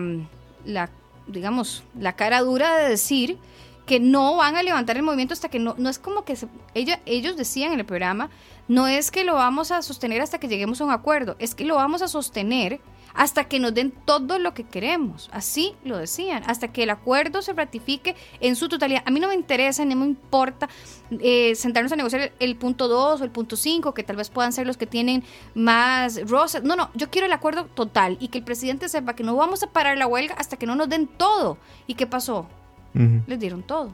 [0.63, 0.89] la
[1.27, 3.37] digamos, la cara dura de decir
[3.85, 6.37] que no van a levantar el movimiento hasta que no, no es como que
[6.73, 8.29] ella, ellos decían en el programa,
[8.67, 11.65] no es que lo vamos a sostener hasta que lleguemos a un acuerdo, es que
[11.65, 12.79] lo vamos a sostener
[13.13, 15.29] hasta que nos den todo lo que queremos.
[15.31, 19.03] Así lo decían, hasta que el acuerdo se ratifique en su totalidad.
[19.05, 20.67] A mí no me interesa, ni me importa
[21.11, 24.53] eh, sentarnos a negociar el, punto 2 o el punto 5, que tal vez puedan
[24.53, 25.23] ser los que tienen
[25.53, 26.63] más rosas.
[26.63, 29.63] No, no, yo quiero el acuerdo total y que el presidente sepa que no vamos
[29.63, 31.57] a parar la huelga hasta que no nos den todo.
[31.87, 32.47] ¿Y qué pasó?
[32.93, 33.91] Les dieron todo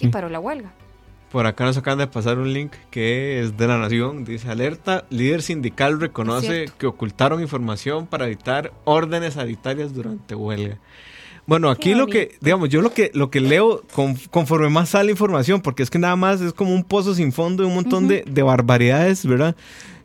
[0.00, 0.72] y paró la huelga.
[1.30, 4.24] Por acá nos acaban de pasar un link que es de la Nación.
[4.24, 10.78] Dice, alerta, líder sindical reconoce que ocultaron información para evitar órdenes sanitarias durante huelga.
[11.46, 13.82] Bueno, aquí lo que, digamos, yo lo que, lo que leo
[14.30, 17.62] conforme más sale información, porque es que nada más es como un pozo sin fondo
[17.62, 19.56] y un montón de, de, barbaridades, ¿verdad?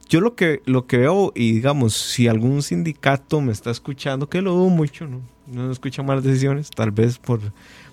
[0.07, 4.41] Yo lo que, lo que veo, y digamos, si algún sindicato me está escuchando, que
[4.41, 5.21] lo dudo mucho, ¿no?
[5.47, 7.39] No escucha malas decisiones, tal vez por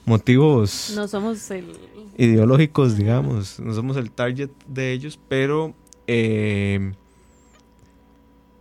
[0.04, 1.48] motivos no somos
[2.16, 5.74] ideológicos, digamos, no somos el target de ellos, pero
[6.06, 6.92] eh,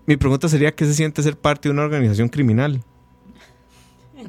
[0.05, 2.83] mi pregunta sería, ¿qué se siente ser parte de una organización criminal?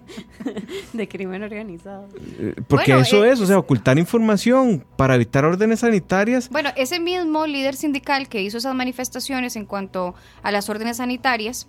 [0.93, 2.09] de crimen organizado.
[2.39, 6.49] Eh, porque eso eh, es, o sea, ocultar información para evitar órdenes sanitarias.
[6.51, 11.69] Bueno, ese mismo líder sindical que hizo esas manifestaciones en cuanto a las órdenes sanitarias,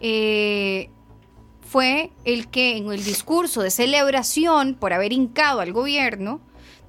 [0.00, 0.90] eh,
[1.66, 6.40] fue el que en el discurso de celebración por haber hincado al gobierno,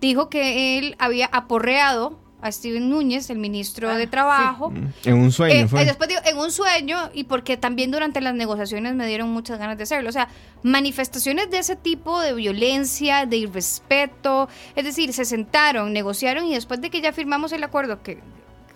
[0.01, 4.69] dijo que él había aporreado a Steven Núñez, el ministro de ah, Trabajo.
[4.69, 5.55] Mm, en un sueño.
[5.55, 5.83] Eh, fue.
[5.83, 9.77] Después digo, en un sueño y porque también durante las negociaciones me dieron muchas ganas
[9.77, 10.09] de hacerlo.
[10.09, 10.29] O sea,
[10.61, 14.47] manifestaciones de ese tipo de violencia, de irrespeto.
[14.75, 18.19] Es decir, se sentaron, negociaron y después de que ya firmamos el acuerdo, que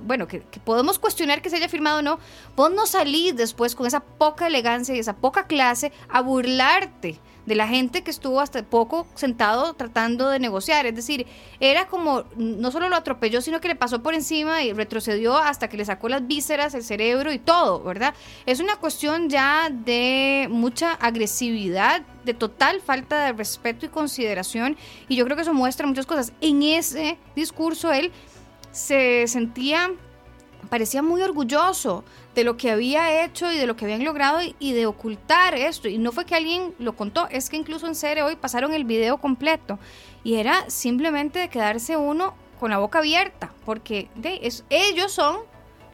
[0.01, 2.19] bueno, que, podemos cuestionar que se haya firmado o no,
[2.55, 7.19] vos no salís después con esa poca elegancia y esa poca clase a burlarte
[7.49, 10.85] de la gente que estuvo hasta poco sentado tratando de negociar.
[10.85, 11.25] Es decir,
[11.59, 15.67] era como, no solo lo atropelló, sino que le pasó por encima y retrocedió hasta
[15.67, 18.13] que le sacó las vísceras, el cerebro y todo, ¿verdad?
[18.45, 24.77] Es una cuestión ya de mucha agresividad, de total falta de respeto y consideración,
[25.07, 26.33] y yo creo que eso muestra muchas cosas.
[26.41, 28.11] En ese discurso él
[28.71, 29.91] se sentía,
[30.69, 32.03] parecía muy orgulloso
[32.35, 35.87] de lo que había hecho y de lo que habían logrado y, de ocultar esto.
[35.87, 38.85] Y no fue que alguien lo contó, es que incluso en serio hoy pasaron el
[38.85, 39.79] video completo.
[40.23, 45.37] Y era simplemente de quedarse uno con la boca abierta, porque de, es, ellos son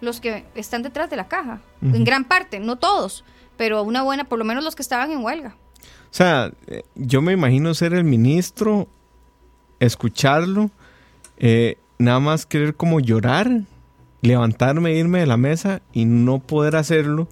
[0.02, 3.24] los que están detrás de la caja, en gran parte, no todos,
[3.58, 5.56] pero una buena, por lo menos los que estaban en huelga.
[5.82, 8.88] O sea, eh, yo me imagino ser el ministro,
[9.80, 10.72] escucharlo,
[11.38, 13.62] eh, nada más querer como llorar,
[14.22, 17.28] levantarme, irme de la mesa y no poder hacerlo.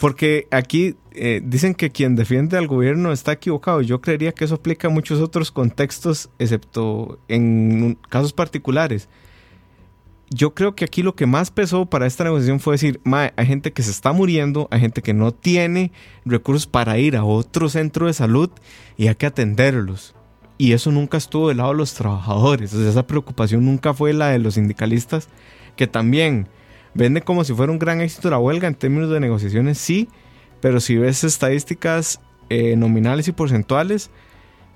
[0.00, 3.80] Porque aquí eh, dicen que quien defiende al gobierno está equivocado.
[3.80, 9.08] Yo creería que eso aplica a muchos otros contextos, excepto en casos particulares.
[10.30, 13.72] Yo creo que aquí lo que más pesó para esta negociación fue decir, hay gente
[13.72, 15.92] que se está muriendo, hay gente que no tiene
[16.24, 18.50] recursos para ir a otro centro de salud
[18.96, 20.14] y hay que atenderlos.
[20.56, 22.72] Y eso nunca estuvo del lado de los trabajadores.
[22.74, 25.28] O sea, esa preocupación nunca fue la de los sindicalistas,
[25.76, 26.48] que también
[26.94, 30.08] vende como si fuera un gran éxito la huelga en términos de negociaciones, sí,
[30.60, 34.10] pero si ves estadísticas eh, nominales y porcentuales,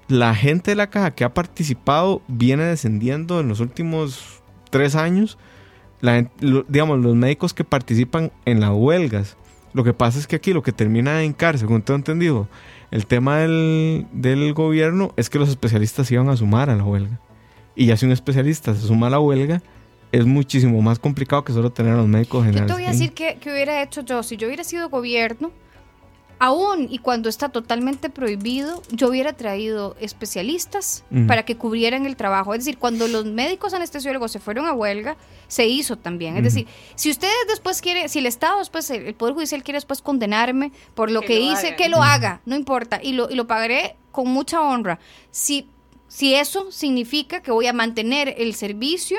[0.09, 5.39] la gente de la caja que ha participado viene descendiendo en los últimos tres años,
[6.69, 9.37] digamos, los médicos que participan en las huelgas.
[9.75, 12.49] Lo que pasa es que aquí lo que termina de hincar, según tengo entendido,
[12.91, 17.21] el tema del, del gobierno es que los especialistas iban a sumar a la huelga.
[17.75, 19.63] Y ya si un especialista se suma a la huelga,
[20.13, 22.71] es muchísimo más complicado que solo tener a los médicos generales.
[22.71, 25.53] Yo te voy a decir que, hubiera hecho yo, si yo hubiera sido gobierno,
[26.39, 32.55] aún y cuando está totalmente prohibido, yo hubiera traído especialistas para que cubrieran el trabajo.
[32.55, 35.17] Es decir, cuando los médicos anestesiólogos se fueron a huelga,
[35.49, 36.37] se hizo también.
[36.37, 40.03] Es decir, si ustedes después quieren, si el Estado después, el Poder Judicial quiere después
[40.03, 43.97] condenarme por lo que, hice, que lo haga, no importa, y lo, y lo pagaré
[44.13, 44.99] con mucha honra.
[45.31, 45.69] Si,
[46.07, 49.19] si eso significa que voy a mantener el servicio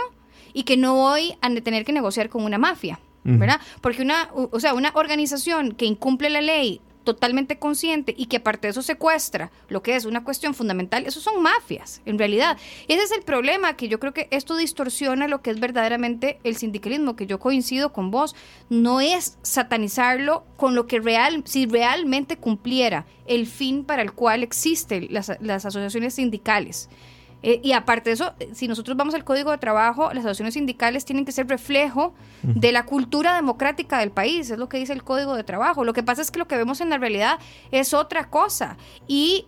[0.54, 3.00] y que no voy a tener que negociar con una mafia.
[3.22, 3.60] ¿verdad?
[3.82, 8.68] Porque una, o sea, una organización que incumple la ley totalmente consciente y que aparte
[8.68, 12.58] de eso secuestra lo que es una cuestión fundamental, eso son mafias, en realidad.
[12.88, 16.56] Ese es el problema, que yo creo que esto distorsiona lo que es verdaderamente el
[16.56, 18.36] sindicalismo, que yo coincido con vos,
[18.70, 24.44] no es satanizarlo con lo que real, si realmente cumpliera el fin para el cual
[24.44, 26.90] existen las, las asociaciones sindicales.
[27.42, 31.06] Eh, y aparte de eso, si nosotros vamos al código de trabajo, las asociaciones sindicales
[31.06, 32.14] tienen que ser reflejo
[32.44, 35.84] de la cultura democrática del país, es lo que dice el código de trabajo.
[35.84, 37.40] Lo que pasa es que lo que vemos en la realidad
[37.72, 38.78] es otra cosa
[39.08, 39.48] y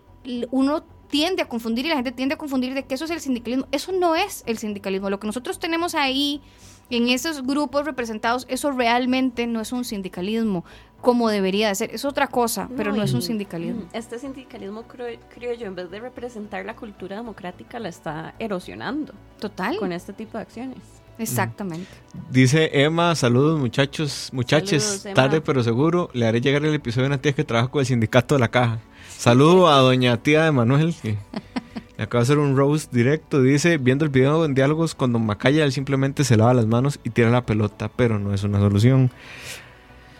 [0.51, 3.19] uno tiende a confundir y la gente tiende a confundir de que eso es el
[3.19, 3.67] sindicalismo.
[3.71, 5.09] Eso no es el sindicalismo.
[5.09, 6.41] Lo que nosotros tenemos ahí
[6.89, 10.65] en esos grupos representados, eso realmente no es un sindicalismo
[11.01, 11.93] como debería de ser.
[11.93, 13.83] Es otra cosa, pero no es un sindicalismo.
[13.93, 19.13] Este sindicalismo criollo, en vez de representar la cultura democrática, la está erosionando.
[19.39, 19.77] Total.
[19.77, 20.77] Con este tipo de acciones.
[21.17, 21.89] Exactamente.
[22.29, 27.21] Dice Emma, saludos muchachos, muchachos, tarde pero seguro, le haré llegar el episodio de una
[27.21, 28.79] tía que trabaja con el sindicato de la caja.
[29.17, 31.17] Saludo a doña tía de Manuel, que
[31.97, 33.41] le acaba de hacer un roast directo.
[33.41, 36.99] Dice, viendo el video en diálogos con Don Macaya, él simplemente se lava las manos
[37.03, 39.11] y tira la pelota, pero no es una solución.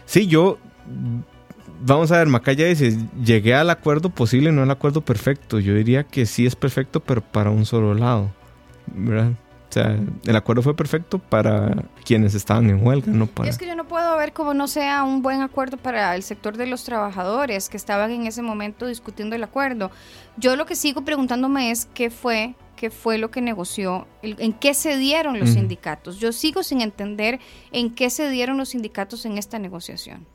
[0.06, 0.60] Sí, yo
[1.84, 5.60] vamos a ver, Macaya dice, llegué al acuerdo posible, no al acuerdo perfecto.
[5.60, 8.32] Yo diría que sí es perfecto, pero para un solo lado.
[8.94, 9.32] ¿verdad?
[9.70, 13.50] O sea, el acuerdo fue perfecto para quienes estaban en huelga, no para...
[13.50, 16.58] Es que yo no puedo ver cómo no sea un buen acuerdo para el sector
[16.58, 19.89] de los trabajadores que estaban en ese momento discutiendo el acuerdo.
[20.36, 24.74] Yo lo que sigo preguntándome es qué fue, qué fue lo que negoció, en qué
[24.74, 26.18] se dieron los sindicatos.
[26.20, 27.39] Yo sigo sin entender
[27.72, 30.26] en qué se dieron los sindicatos en esta negociación.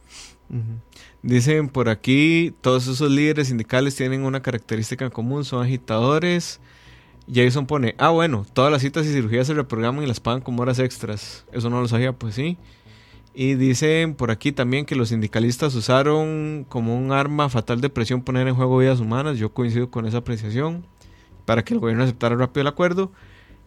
[1.23, 6.61] Dicen por aquí, todos esos líderes sindicales tienen una característica en común, son agitadores.
[7.33, 10.63] Jason pone, ah bueno, todas las citas y cirugías se reprograman y las pagan como
[10.63, 11.45] horas extras.
[11.53, 12.57] Eso no lo sabía, pues sí.
[13.39, 18.23] Y dicen por aquí también que los sindicalistas usaron como un arma fatal de presión
[18.23, 19.37] poner en juego vidas humanas.
[19.39, 20.87] Yo coincido con esa apreciación.
[21.45, 23.13] Para que el gobierno aceptara rápido el acuerdo.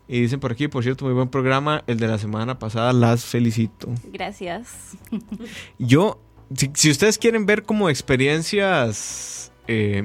[0.07, 1.83] Y dicen por aquí, por cierto, muy buen programa.
[1.85, 3.89] El de la semana pasada, las felicito.
[4.11, 4.97] Gracias.
[5.77, 6.19] Yo
[6.55, 10.03] si, ustedes quieren ver como experiencias eh,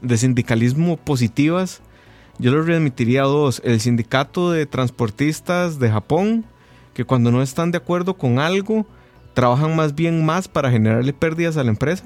[0.00, 1.80] de sindicalismo positivas,
[2.38, 3.62] yo les remitiría dos.
[3.64, 6.44] El sindicato de transportistas de Japón,
[6.92, 8.86] que cuando no están de acuerdo con algo,
[9.34, 12.04] trabajan más bien más para generarle pérdidas a la empresa.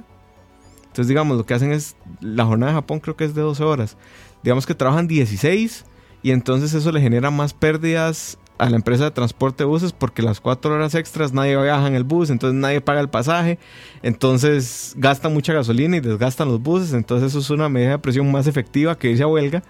[0.84, 3.62] Entonces, digamos, lo que hacen es, la jornada de Japón creo que es de 12
[3.64, 3.96] horas.
[4.42, 5.84] Digamos que trabajan 16
[6.22, 10.22] y entonces eso le genera más pérdidas a la empresa de transporte de buses porque
[10.22, 13.58] las cuatro horas extras nadie viaja en el bus, entonces nadie paga el pasaje,
[14.02, 18.30] entonces gastan mucha gasolina y desgastan los buses, entonces eso es una medida de presión
[18.30, 19.62] más efectiva que irse a huelga.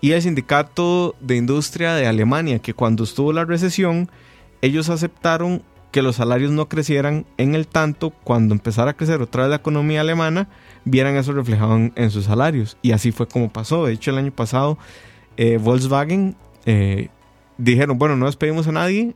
[0.00, 4.10] Y el sindicato de industria de Alemania, que cuando estuvo la recesión,
[4.60, 5.62] ellos aceptaron
[5.92, 9.56] que los salarios no crecieran en el tanto cuando empezara a crecer otra vez la
[9.56, 10.48] economía alemana,
[10.84, 12.76] vieran eso reflejado en, sus salarios.
[12.82, 13.86] Y así fue como pasó.
[13.86, 14.76] De hecho, el año pasado
[15.36, 17.10] eh, Volkswagen eh,
[17.58, 19.14] dijeron, bueno, no despedimos a nadie,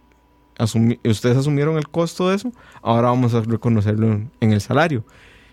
[1.04, 5.04] ustedes asumieron el costo de eso, ahora vamos a reconocerlo en, el salario.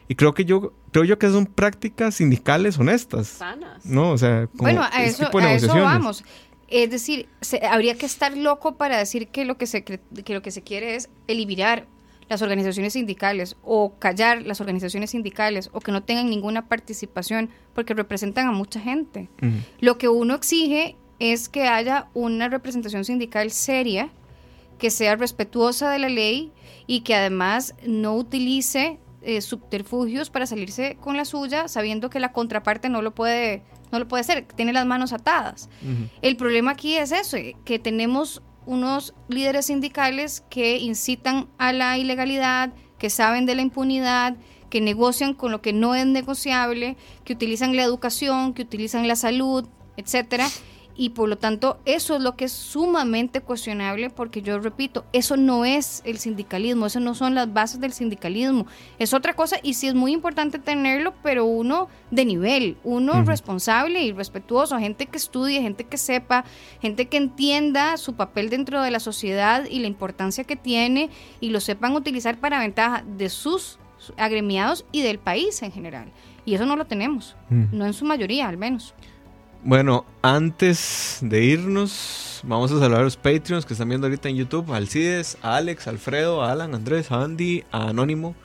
[0.08, 3.28] Y creo que yo creo yo que son prácticas sindicales honestas.
[3.28, 3.86] Sanas.
[3.86, 6.24] No, o sea, bueno, a eso, a eso vamos.
[6.68, 7.28] Es decir,
[7.70, 10.96] habría que estar loco para decir que lo que se que lo que se quiere
[10.96, 11.88] es eliminar
[12.30, 17.94] las organizaciones sindicales o callar las organizaciones sindicales o que no tengan ninguna participación porque
[17.94, 19.30] representan a mucha gente.
[19.80, 24.10] Lo que uno exige es que haya una representación sindical seria,
[24.78, 26.52] que sea respetuosa de la ley
[26.88, 32.32] y que además no utilice eh, subterfugios para salirse con la suya, sabiendo que la
[32.32, 35.70] contraparte no lo puede, no lo puede hacer, tiene las manos atadas.
[36.22, 42.74] El problema aquí es eso, que tenemos unos líderes sindicales que incitan a la ilegalidad,
[42.98, 44.36] que saben de la impunidad,
[44.70, 49.16] que negocian con lo que no es negociable, que utilizan la educación, que utilizan la
[49.16, 50.48] salud, etcétera,
[50.96, 55.38] y por lo tanto eso es lo que es sumamente cuestionable porque yo repito, eso
[55.38, 58.66] no es el sindicalismo, eso no son las bases del sindicalismo,
[59.00, 64.04] es otra cosa y sí es muy importante tenerlo, pero uno de nivel, uno responsable
[64.04, 66.46] y respetuoso, gente que estudie, gente que sepa,
[66.82, 71.10] gente que entienda su papel dentro de la sociedad y la importancia que tiene
[71.42, 73.80] y lo sepan utilizar para ventaja de sus
[74.18, 76.12] agremiados y del país en general.
[76.46, 78.94] Y eso no lo tenemos, no en su mayoría al menos.
[79.68, 84.36] Bueno, antes de irnos, vamos a saludar a los Patreons que están viendo ahorita en
[84.36, 88.36] YouTube: Alcides, a Alex, Alfredo, a Alan, a Andrés, a Andy, a Anónimo,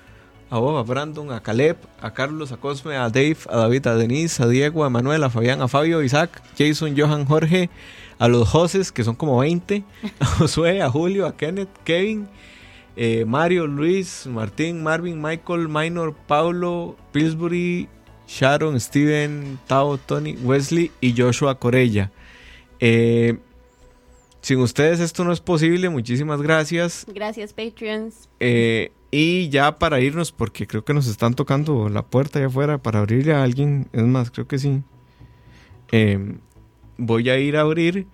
[0.48, 3.96] a Bob, a Brandon, a Caleb, a Carlos, a Cosme, a Dave, a David, a
[3.96, 7.68] Denise, a Diego, a Manuel, a Fabián, a Fabio, Isaac, Jason, Johan, Jorge,
[8.18, 9.84] a los Joses, que son como 20,
[10.20, 12.30] a Josué, a Julio, a Kenneth, Kevin,
[12.96, 17.90] eh, Mario, Luis, Martín, Marvin, Michael, Minor, Paulo, Pillsbury,
[18.30, 22.12] Sharon, Steven, Tao, Tony, Wesley y Joshua Corella.
[22.78, 23.38] Eh,
[24.40, 25.88] sin ustedes esto no es posible.
[25.88, 27.06] Muchísimas gracias.
[27.12, 28.28] Gracias, Patreons.
[28.38, 32.78] Eh, y ya para irnos, porque creo que nos están tocando la puerta allá afuera
[32.78, 33.88] para abrirle a alguien.
[33.92, 34.80] Es más, creo que sí.
[35.90, 36.36] Eh,
[36.98, 38.06] voy a ir a abrir.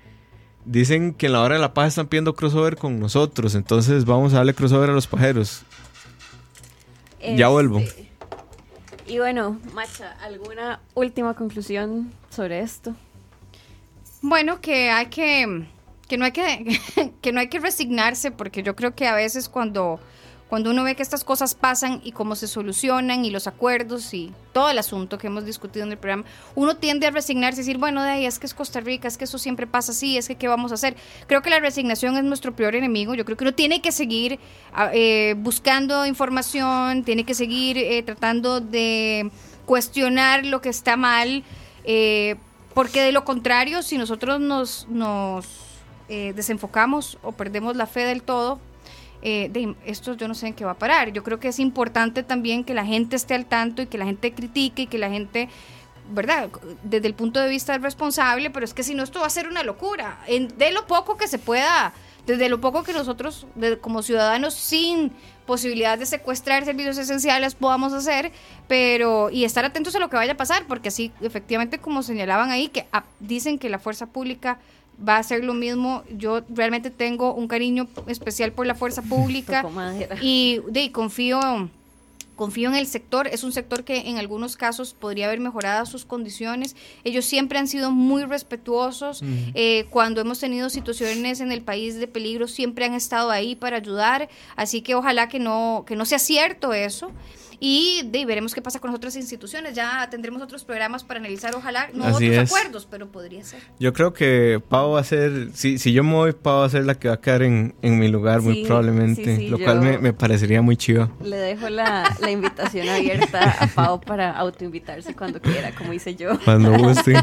[0.65, 3.55] Dicen que en la hora de la paz están pidiendo crossover con nosotros.
[3.55, 5.63] Entonces vamos a darle crossover a los pajeros.
[7.37, 7.83] Ya vuelvo.
[9.09, 12.95] Y bueno, Macha, ¿alguna última conclusión sobre esto?
[14.21, 15.67] Bueno, que hay que,
[16.09, 16.81] que no hay que,
[17.23, 20.01] que no hay que resignarse, porque yo creo que a veces cuando
[20.49, 24.33] cuando uno ve que estas cosas pasan y cómo se solucionan y los acuerdos y
[24.53, 26.25] todo el asunto que hemos discutido en el programa,
[26.55, 29.19] uno tiende a resignarse y decir, bueno, de ahí es que es Costa Rica, es
[29.19, 30.97] que eso siempre pasa así, es que qué vamos a hacer.
[31.27, 33.15] Creo que la resignación es nuestro peor enemigo.
[33.15, 34.39] Yo creo que uno tiene que seguir
[34.73, 39.31] ah, eh, buscando información, tiene que seguir eh, tratando de
[39.65, 41.43] cuestionar lo que está mal,
[41.83, 42.37] eh,
[42.73, 45.47] porque de lo contrario, si nosotros nos, nos
[46.09, 48.61] desenfocamos o perdemos la fe del todo,
[49.29, 51.13] eh, esto yo no sé en qué va a parar.
[51.13, 54.05] Yo creo que es importante también que la gente esté al tanto y que la
[54.05, 55.49] gente critique y que la gente,
[56.13, 56.49] ¿verdad?
[56.85, 59.49] Desde el punto de vista responsable, pero es que si no esto va a ser
[59.49, 60.21] una locura.
[60.29, 61.93] de lo poco que se pueda,
[62.25, 63.49] desde lo poco que nosotros
[63.81, 65.11] como ciudadanos sin
[65.45, 68.31] posibilidad de secuestrar servicios esenciales podamos hacer,
[68.69, 72.51] pero y estar atentos a lo que vaya a pasar, porque así efectivamente como señalaban
[72.51, 74.61] ahí, que ah, dicen que la fuerza pública
[75.07, 76.03] va a ser lo mismo.
[76.17, 79.65] Yo realmente tengo un cariño especial por la fuerza pública
[80.21, 81.69] y de, confío
[82.37, 86.05] confío en el sector, es un sector que en algunos casos podría haber mejorado sus
[86.05, 86.77] condiciones.
[87.03, 89.23] Ellos siempre han sido muy respetuosos.
[89.55, 93.79] Eh, cuando hemos tenido situaciones en el país de peligro, siempre han estado ahí para
[93.79, 94.29] ayudar.
[94.55, 97.11] Así que ojalá que no, que no sea cierto eso
[97.61, 99.75] y de, veremos qué pasa con otras instituciones.
[99.75, 103.61] Ya tendremos otros programas para analizar, ojalá, no otros acuerdos, pero podría ser.
[103.79, 106.71] Yo creo que Pau va a ser, si, si yo me voy, Pau va a
[106.71, 109.99] ser la que va a quedar en, en mi lugar muy probablemente, lo cual me,
[109.99, 111.11] me, parecería muy chido.
[111.23, 116.39] Le dejo la, la invitación abierta a Pau para autoinvitarse cuando quiera, como hice yo.
[116.45, 117.15] Cuando guste.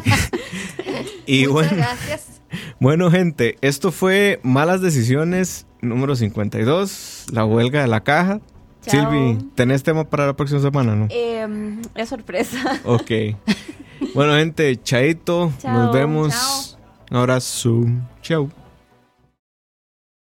[1.26, 2.42] y Muchas bueno, gracias.
[2.80, 8.40] Bueno, gente, esto fue Malas Decisiones número 52, la huelga de la caja.
[8.92, 11.08] Silvi, ¿tenés tema para la próxima semana, no?
[11.10, 11.48] Eh,
[11.96, 12.82] es sorpresa.
[12.86, 13.12] Ok.
[14.14, 15.52] bueno, gente, chaito.
[15.64, 16.34] Nos vemos.
[16.34, 16.80] Chao.
[17.12, 17.82] Un abrazo.
[18.22, 18.63] Chao.